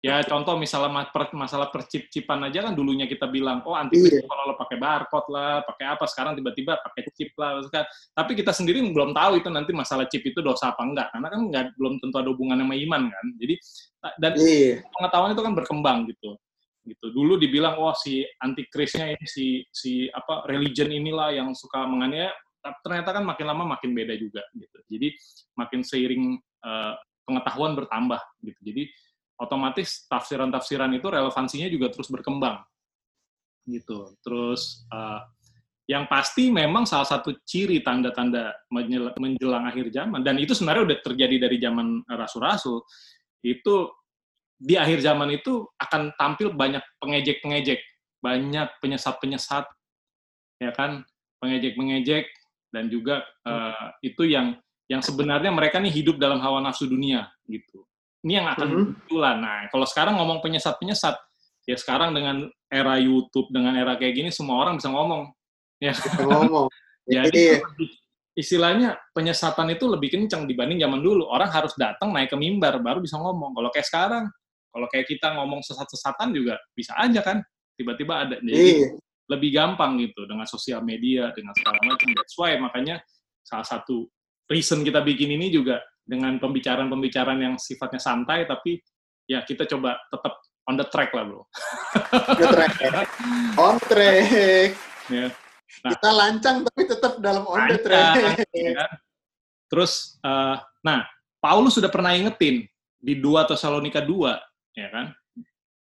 Ya 0.03 0.19
contoh 0.27 0.59
misalnya 0.59 1.07
masalah 1.31 1.71
percip-cipan 1.71 2.43
aja 2.43 2.67
kan 2.67 2.75
dulunya 2.75 3.07
kita 3.07 3.23
bilang, 3.31 3.63
oh 3.63 3.71
anti 3.71 4.03
iya. 4.03 4.19
kalau 4.27 4.51
lo 4.51 4.59
pakai 4.59 4.75
barcode 4.75 5.31
lah, 5.31 5.63
pakai 5.63 5.95
apa, 5.95 6.03
sekarang 6.11 6.35
tiba-tiba 6.35 6.75
pakai 6.75 7.07
chip 7.15 7.31
lah. 7.39 7.63
Tapi 8.11 8.35
kita 8.35 8.51
sendiri 8.51 8.83
belum 8.83 9.15
tahu 9.15 9.39
itu 9.39 9.47
nanti 9.47 9.71
masalah 9.71 10.03
chip 10.11 10.27
itu 10.27 10.43
dosa 10.43 10.75
apa 10.75 10.83
enggak, 10.83 11.07
karena 11.07 11.27
kan 11.31 11.39
enggak, 11.39 11.65
belum 11.79 12.03
tentu 12.03 12.19
ada 12.19 12.29
hubungan 12.35 12.59
sama 12.59 12.75
iman 12.75 13.01
kan. 13.07 13.25
Jadi 13.39 13.55
dan 14.19 14.31
iya. 14.43 14.83
pengetahuan 14.91 15.31
itu 15.31 15.43
kan 15.47 15.53
berkembang 15.55 15.99
gitu. 16.11 16.35
gitu. 16.83 17.05
Dulu 17.15 17.39
dibilang, 17.39 17.79
wah 17.79 17.95
oh, 17.95 17.97
si 17.97 18.27
antikrisnya 18.43 19.07
ini 19.07 19.23
si 19.23 19.63
si 19.71 20.11
apa 20.11 20.43
religion 20.51 20.91
inilah 20.91 21.31
yang 21.31 21.55
suka 21.55 21.79
menganiaya, 21.87 22.35
ternyata 22.83 23.15
kan 23.15 23.23
makin 23.23 23.47
lama 23.47 23.79
makin 23.79 23.95
beda 23.95 24.19
juga 24.19 24.43
gitu. 24.51 24.77
Jadi 24.91 25.15
makin 25.55 25.79
seiring 25.79 26.35
uh, 26.67 26.99
pengetahuan 27.23 27.71
bertambah 27.79 28.19
gitu. 28.43 28.59
Jadi 28.67 28.83
otomatis 29.43 30.07
tafsiran-tafsiran 30.07 30.89
itu 30.95 31.07
relevansinya 31.11 31.67
juga 31.67 31.91
terus 31.91 32.07
berkembang. 32.07 32.63
Gitu. 33.67 34.15
Terus 34.23 34.87
uh, 34.91 35.19
yang 35.83 36.07
pasti 36.07 36.47
memang 36.47 36.87
salah 36.87 37.07
satu 37.07 37.35
ciri 37.43 37.83
tanda-tanda 37.83 38.55
menjelang 38.71 39.67
akhir 39.67 39.91
zaman 39.91 40.23
dan 40.23 40.39
itu 40.39 40.55
sebenarnya 40.55 40.83
udah 40.87 40.97
terjadi 41.03 41.35
dari 41.43 41.59
zaman 41.59 42.07
rasul-rasul 42.07 42.87
itu 43.43 43.91
di 44.55 44.79
akhir 44.79 45.03
zaman 45.03 45.35
itu 45.35 45.67
akan 45.75 46.15
tampil 46.15 46.55
banyak 46.55 46.79
pengejek-pengejek 47.03 47.83
banyak 48.23 48.71
penyesat-penyesat 48.79 49.67
ya 50.63 50.71
kan? 50.71 51.03
Pengejek-pengejek 51.43 52.31
dan 52.71 52.87
juga 52.87 53.27
uh, 53.43 53.91
itu 53.99 54.23
yang 54.23 54.55
yang 54.87 55.03
sebenarnya 55.03 55.51
mereka 55.51 55.83
nih 55.83 55.91
hidup 55.91 56.15
dalam 56.15 56.39
hawa 56.39 56.63
nafsu 56.63 56.87
dunia 56.87 57.27
gitu 57.51 57.83
ini 58.23 58.39
yang 58.39 58.47
akan 58.47 58.95
mm-hmm. 58.95 59.19
Nah, 59.19 59.67
kalau 59.67 59.83
sekarang 59.83 60.15
ngomong 60.15 60.39
penyesat-penyesat, 60.39 61.15
ya 61.67 61.75
sekarang 61.75 62.15
dengan 62.15 62.47
era 62.71 62.95
YouTube, 62.95 63.51
dengan 63.51 63.75
era 63.75 63.99
kayak 63.99 64.15
gini, 64.15 64.29
semua 64.31 64.63
orang 64.63 64.79
bisa 64.79 64.87
ngomong. 64.87 65.27
Ya, 65.83 65.91
bisa 65.91 66.23
ngomong. 66.23 66.71
Jadi 67.11 67.59
istilahnya 68.33 68.95
penyesatan 69.11 69.75
itu 69.75 69.85
lebih 69.91 70.15
kencang 70.15 70.47
dibanding 70.47 70.79
zaman 70.79 71.03
dulu. 71.03 71.27
Orang 71.27 71.51
harus 71.51 71.75
datang 71.75 72.15
naik 72.15 72.31
ke 72.31 72.37
mimbar 72.39 72.79
baru 72.79 73.03
bisa 73.03 73.19
ngomong. 73.19 73.51
Kalau 73.59 73.69
kayak 73.75 73.87
sekarang, 73.91 74.25
kalau 74.71 74.87
kayak 74.87 75.05
kita 75.05 75.27
ngomong 75.35 75.59
sesat-sesatan 75.61 76.31
juga 76.31 76.55
bisa 76.71 76.95
aja 76.95 77.19
kan, 77.19 77.43
tiba-tiba 77.75 78.23
ada. 78.23 78.35
Jadi 78.39 78.87
iya. 78.87 78.89
lebih 79.27 79.49
gampang 79.51 79.99
gitu 79.99 80.23
dengan 80.23 80.47
sosial 80.47 80.79
media, 80.79 81.29
dengan 81.35 81.51
segala 81.59 81.77
macam. 81.83 82.07
That's 82.15 82.35
why 82.39 82.55
makanya 82.55 83.03
salah 83.43 83.67
satu 83.67 84.07
reason 84.47 84.81
kita 84.87 85.03
bikin 85.03 85.35
ini 85.35 85.51
juga 85.51 85.83
dengan 86.03 86.35
pembicaraan-pembicaraan 86.37 87.39
yang 87.39 87.55
sifatnya 87.55 87.99
santai, 87.99 88.43
tapi 88.43 88.79
ya 89.27 89.41
kita 89.47 89.63
coba 89.67 89.95
tetap 90.11 90.43
on 90.67 90.75
the 90.75 90.87
track 90.87 91.11
lah, 91.15 91.23
bro. 91.27 91.43
On 91.43 92.37
the 92.39 92.47
track. 92.51 92.73
On 93.59 93.75
track. 93.79 94.71
Ya. 95.11 95.27
Nah, 95.83 95.91
kita 95.97 96.09
lancang 96.15 96.57
tapi 96.63 96.81
tetap 96.87 97.13
dalam 97.19 97.43
on 97.47 97.67
the 97.67 97.79
track. 97.79 98.47
Ya. 98.55 98.87
Terus, 99.67 100.21
uh, 100.21 100.59
nah, 100.85 101.07
Paulus 101.43 101.75
sudah 101.75 101.89
pernah 101.89 102.13
ingetin 102.13 102.63
di 103.03 103.19
2 103.19 103.49
Tesalonika 103.49 103.99
2, 103.99 104.79
ya 104.79 104.87
kan? 104.93 105.05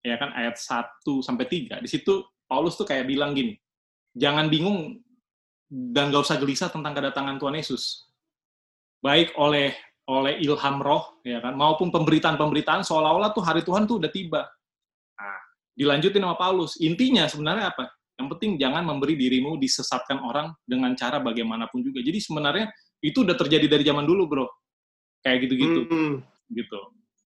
Ya 0.02 0.18
kan 0.18 0.34
ayat 0.34 0.58
1 0.58 1.22
sampai 1.22 1.46
3. 1.46 1.78
Di 1.78 1.86
situ 1.86 2.26
Paulus 2.50 2.74
tuh 2.74 2.82
kayak 2.88 3.06
bilang 3.06 3.36
gini, 3.36 3.54
jangan 4.18 4.50
bingung 4.50 4.98
dan 5.70 6.10
gak 6.10 6.26
usah 6.26 6.36
gelisah 6.36 6.68
tentang 6.68 6.92
kedatangan 6.92 7.38
Tuhan 7.38 7.56
Yesus. 7.56 8.10
Baik 8.98 9.32
oleh 9.38 9.72
oleh 10.12 10.36
ilham 10.44 10.76
roh, 10.84 11.24
ya 11.24 11.40
kan, 11.40 11.56
maupun 11.56 11.88
pemberitaan-pemberitaan 11.88 12.84
seolah-olah 12.84 13.32
tuh 13.32 13.40
hari 13.40 13.64
Tuhan 13.64 13.88
tuh 13.88 13.96
udah 13.96 14.10
tiba. 14.12 14.44
Nah, 15.16 15.40
dilanjutin 15.72 16.20
sama 16.20 16.36
Paulus. 16.36 16.76
Intinya 16.84 17.24
sebenarnya 17.24 17.72
apa? 17.72 17.88
Yang 18.20 18.28
penting 18.36 18.50
jangan 18.60 18.84
memberi 18.84 19.16
dirimu 19.16 19.56
disesatkan 19.56 20.20
orang 20.20 20.52
dengan 20.68 20.92
cara 20.92 21.18
bagaimanapun 21.18 21.80
juga. 21.80 22.04
Jadi 22.04 22.18
sebenarnya 22.20 22.68
itu 23.00 23.24
udah 23.24 23.34
terjadi 23.34 23.66
dari 23.66 23.82
zaman 23.82 24.04
dulu, 24.04 24.28
bro. 24.28 24.46
Kayak 25.24 25.48
gitu-gitu. 25.48 25.80
Hmm. 25.88 26.14
Gitu. 26.52 26.80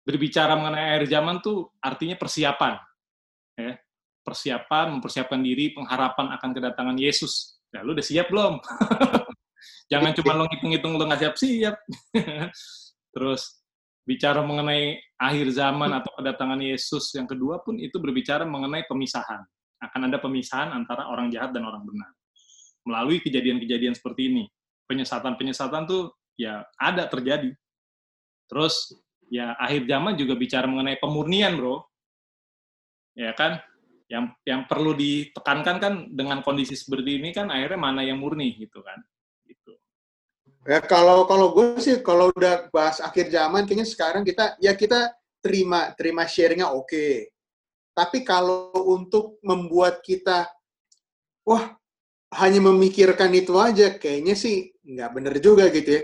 Berbicara 0.07 0.55
mengenai 0.55 0.97
akhir 0.97 1.13
zaman 1.13 1.43
tuh 1.43 1.69
artinya 1.83 2.15
persiapan. 2.15 2.79
Ya. 3.59 3.77
Persiapan, 4.23 4.97
mempersiapkan 4.97 5.41
diri, 5.43 5.75
pengharapan 5.75 6.33
akan 6.39 6.51
kedatangan 6.55 6.97
Yesus. 6.97 7.59
Ya, 7.69 7.85
lu 7.85 7.93
udah 7.93 8.07
siap 8.07 8.33
belum? 8.33 8.61
Jangan 9.89 10.13
cuma 10.19 10.33
lo 10.37 10.45
ngitung-ngitung 10.49 10.93
lo 10.97 11.05
nggak 11.09 11.21
siap-siap. 11.25 11.77
Terus 13.15 13.59
bicara 14.09 14.41
mengenai 14.41 14.97
akhir 15.21 15.53
zaman 15.53 15.93
atau 15.93 16.09
kedatangan 16.17 16.61
Yesus 16.65 17.13
yang 17.13 17.29
kedua 17.29 17.61
pun 17.61 17.77
itu 17.77 18.01
berbicara 18.01 18.49
mengenai 18.49 18.89
pemisahan. 18.89 19.45
Akan 19.79 20.09
ada 20.09 20.17
pemisahan 20.17 20.73
antara 20.73 21.07
orang 21.13 21.29
jahat 21.29 21.53
dan 21.53 21.69
orang 21.69 21.85
benar. 21.85 22.11
Melalui 22.89 23.21
kejadian-kejadian 23.21 23.93
seperti 23.93 24.33
ini. 24.33 24.45
Penyesatan-penyesatan 24.89 25.85
tuh 25.85 26.17
ya 26.41 26.65
ada 26.81 27.05
terjadi. 27.05 27.53
Terus 28.49 28.97
ya 29.29 29.53
akhir 29.61 29.85
zaman 29.85 30.17
juga 30.17 30.35
bicara 30.41 30.65
mengenai 30.65 30.97
pemurnian, 30.97 31.53
Bro. 31.61 31.85
Ya 33.13 33.37
kan? 33.37 33.61
Yang 34.09 34.41
yang 34.49 34.65
perlu 34.65 34.97
ditekankan 34.97 35.77
kan 35.77 35.95
dengan 36.09 36.41
kondisi 36.41 36.73
seperti 36.73 37.21
ini 37.21 37.29
kan 37.37 37.53
akhirnya 37.53 37.77
mana 37.77 38.01
yang 38.01 38.17
murni 38.17 38.57
gitu 38.57 38.81
kan. 38.81 38.97
Ya 40.69 40.85
kalau 40.85 41.25
kalau 41.25 41.57
gue 41.57 41.81
sih 41.81 41.97
kalau 42.05 42.29
udah 42.29 42.69
bahas 42.69 43.01
akhir 43.01 43.33
zaman 43.33 43.65
kayaknya 43.65 43.89
sekarang 43.89 44.21
kita 44.21 44.53
ya 44.61 44.77
kita 44.77 45.17
terima 45.41 45.97
terima 45.97 46.29
sharingnya 46.29 46.69
oke. 46.77 46.93
Okay. 46.93 47.33
Tapi 47.97 48.21
kalau 48.21 48.69
untuk 48.93 49.41
membuat 49.41 50.05
kita 50.05 50.45
wah 51.49 51.73
hanya 52.37 52.61
memikirkan 52.69 53.33
itu 53.33 53.57
aja 53.57 53.97
kayaknya 53.97 54.37
sih 54.37 54.69
nggak 54.85 55.11
bener 55.17 55.35
juga 55.41 55.73
gitu 55.73 55.89
ya. 55.89 56.03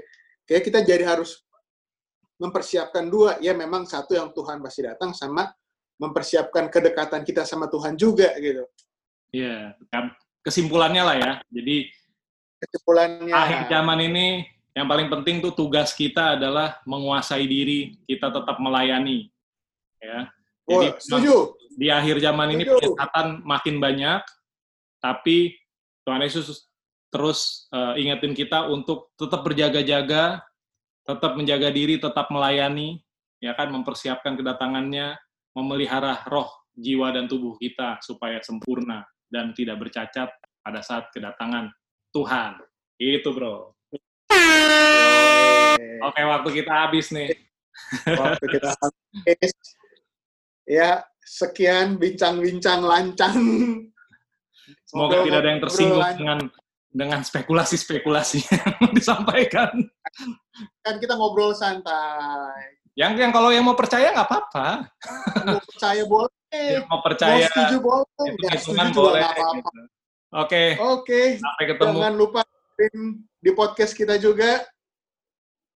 Kayak 0.49 0.63
kita 0.65 0.79
jadi 0.81 1.05
harus 1.13 1.45
mempersiapkan 2.41 3.05
dua 3.13 3.37
ya 3.45 3.53
memang 3.53 3.85
satu 3.85 4.17
yang 4.17 4.33
Tuhan 4.33 4.65
pasti 4.65 4.81
datang 4.81 5.13
sama 5.13 5.45
mempersiapkan 6.01 6.73
kedekatan 6.73 7.21
kita 7.21 7.45
sama 7.45 7.69
Tuhan 7.69 8.01
juga 8.01 8.33
gitu. 8.41 8.65
Iya, 9.29 9.77
kesimpulannya 10.41 11.03
lah 11.05 11.17
ya. 11.21 11.33
Jadi 11.53 11.93
kesimpulannya 12.65 13.29
akhir 13.29 13.61
zaman 13.69 14.01
ini 14.09 14.54
yang 14.75 14.91
paling 14.91 15.07
penting 15.07 15.39
tuh 15.39 15.55
tugas 15.55 15.95
kita 15.95 16.35
adalah 16.35 16.83
menguasai 16.83 17.47
diri, 17.47 17.95
kita 18.11 18.35
tetap 18.35 18.59
melayani. 18.59 19.31
Ya. 20.03 20.29
Jadi 20.67 20.87
oh, 20.91 20.99
setuju. 20.99 21.35
di 21.79 21.89
akhir 21.95 22.19
zaman 22.19 22.59
ini 22.59 22.67
penyesatan 22.67 23.47
makin 23.47 23.79
banyak, 23.79 24.21
tapi 24.99 25.55
Tuhan 26.03 26.27
Yesus 26.27 26.67
terus 27.15 27.71
uh, 27.71 27.95
ingetin 27.95 28.35
kita 28.35 28.67
untuk 28.67 29.15
tetap 29.15 29.47
berjaga-jaga, 29.47 30.43
tetap 31.07 31.39
menjaga 31.39 31.71
diri, 31.71 32.03
tetap 32.03 32.27
melayani, 32.35 32.99
ya 33.39 33.55
kan, 33.55 33.71
mempersiapkan 33.71 34.35
kedatangannya, 34.35 35.15
memelihara 35.55 36.27
roh, 36.27 36.51
jiwa 36.75 37.15
dan 37.15 37.31
tubuh 37.31 37.55
kita 37.63 38.03
supaya 38.03 38.43
sempurna 38.43 39.07
dan 39.31 39.55
tidak 39.55 39.79
bercacat 39.79 40.35
pada 40.65 40.81
saat 40.83 41.15
kedatangan 41.15 41.71
Tuhan. 42.11 42.59
Itu, 42.99 43.31
Bro. 43.31 43.74
Oke, 46.05 46.21
waktu 46.23 46.49
kita 46.63 46.73
habis 46.73 47.09
nih. 47.15 47.31
Waktu 48.23 48.45
kita 48.55 48.71
habis. 48.71 49.51
Ya, 50.63 51.03
sekian 51.27 51.99
bincang-bincang 51.99 52.87
lancang. 52.87 53.35
Semoga 54.87 55.27
tidak 55.27 55.39
ada 55.43 55.51
yang 55.51 55.61
tersinggung 55.61 56.07
dengan 56.15 56.39
dengan 56.95 57.21
spekulasi-spekulasi 57.27 58.47
yang 58.55 58.95
disampaikan. 58.95 59.75
Kan 60.87 61.03
kita 61.03 61.19
ngobrol 61.19 61.51
santai. 61.51 62.79
Yang 62.95 63.27
yang 63.27 63.33
kalau 63.35 63.51
yang 63.51 63.67
mau 63.67 63.75
percaya 63.75 64.15
nggak 64.15 64.29
apa-apa. 64.31 64.87
Mau 65.43 65.63
percaya 65.67 66.03
boleh. 66.07 66.31
Yang 66.55 66.87
mau 66.87 67.01
percaya. 67.03 67.43
Mau 67.43 67.51
setuju 67.51 67.77
boleh. 67.83 68.29
Nggak 68.39 68.59
setuju 68.63 68.91
boleh. 68.95 69.23
apa-apa. 69.27 69.71
Oke. 70.47 70.65
Oke. 70.79 71.21
Sampai 71.43 71.65
ketemu. 71.75 71.99
Jangan 71.99 72.15
lupa 72.15 72.41
di 73.43 73.51
podcast 73.51 73.93
kita 73.99 74.15
juga. 74.23 74.63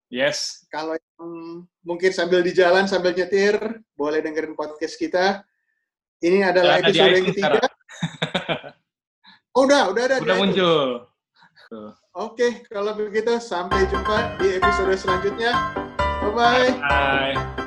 Yes. 0.07 0.67
Kalau 0.71 0.95
yang 0.95 1.27
mungkin 1.83 2.11
sambil 2.15 2.41
di 2.43 2.55
jalan, 2.55 2.87
sambil 2.87 3.11
nyetir, 3.15 3.59
boleh 3.99 4.23
dengerin 4.23 4.55
podcast 4.55 4.95
kita. 4.95 5.43
Ini 6.23 6.47
adalah 6.49 6.81
udah 6.81 6.87
episode 6.87 7.13
yang 7.13 7.27
ketiga. 7.29 7.61
oh, 9.57 9.67
udah, 9.67 9.83
udah 9.91 10.03
ada. 10.07 10.17
Udah 10.23 10.37
muncul. 10.39 10.89
Oke, 12.17 12.65
kalau 12.71 12.95
begitu 12.95 13.37
sampai 13.43 13.85
jumpa 13.91 14.39
di 14.39 14.57
episode 14.57 14.95
selanjutnya. 14.95 15.53
Bye-bye. 16.23 16.71
Bye. 16.81 17.35
-bye. 17.35 17.66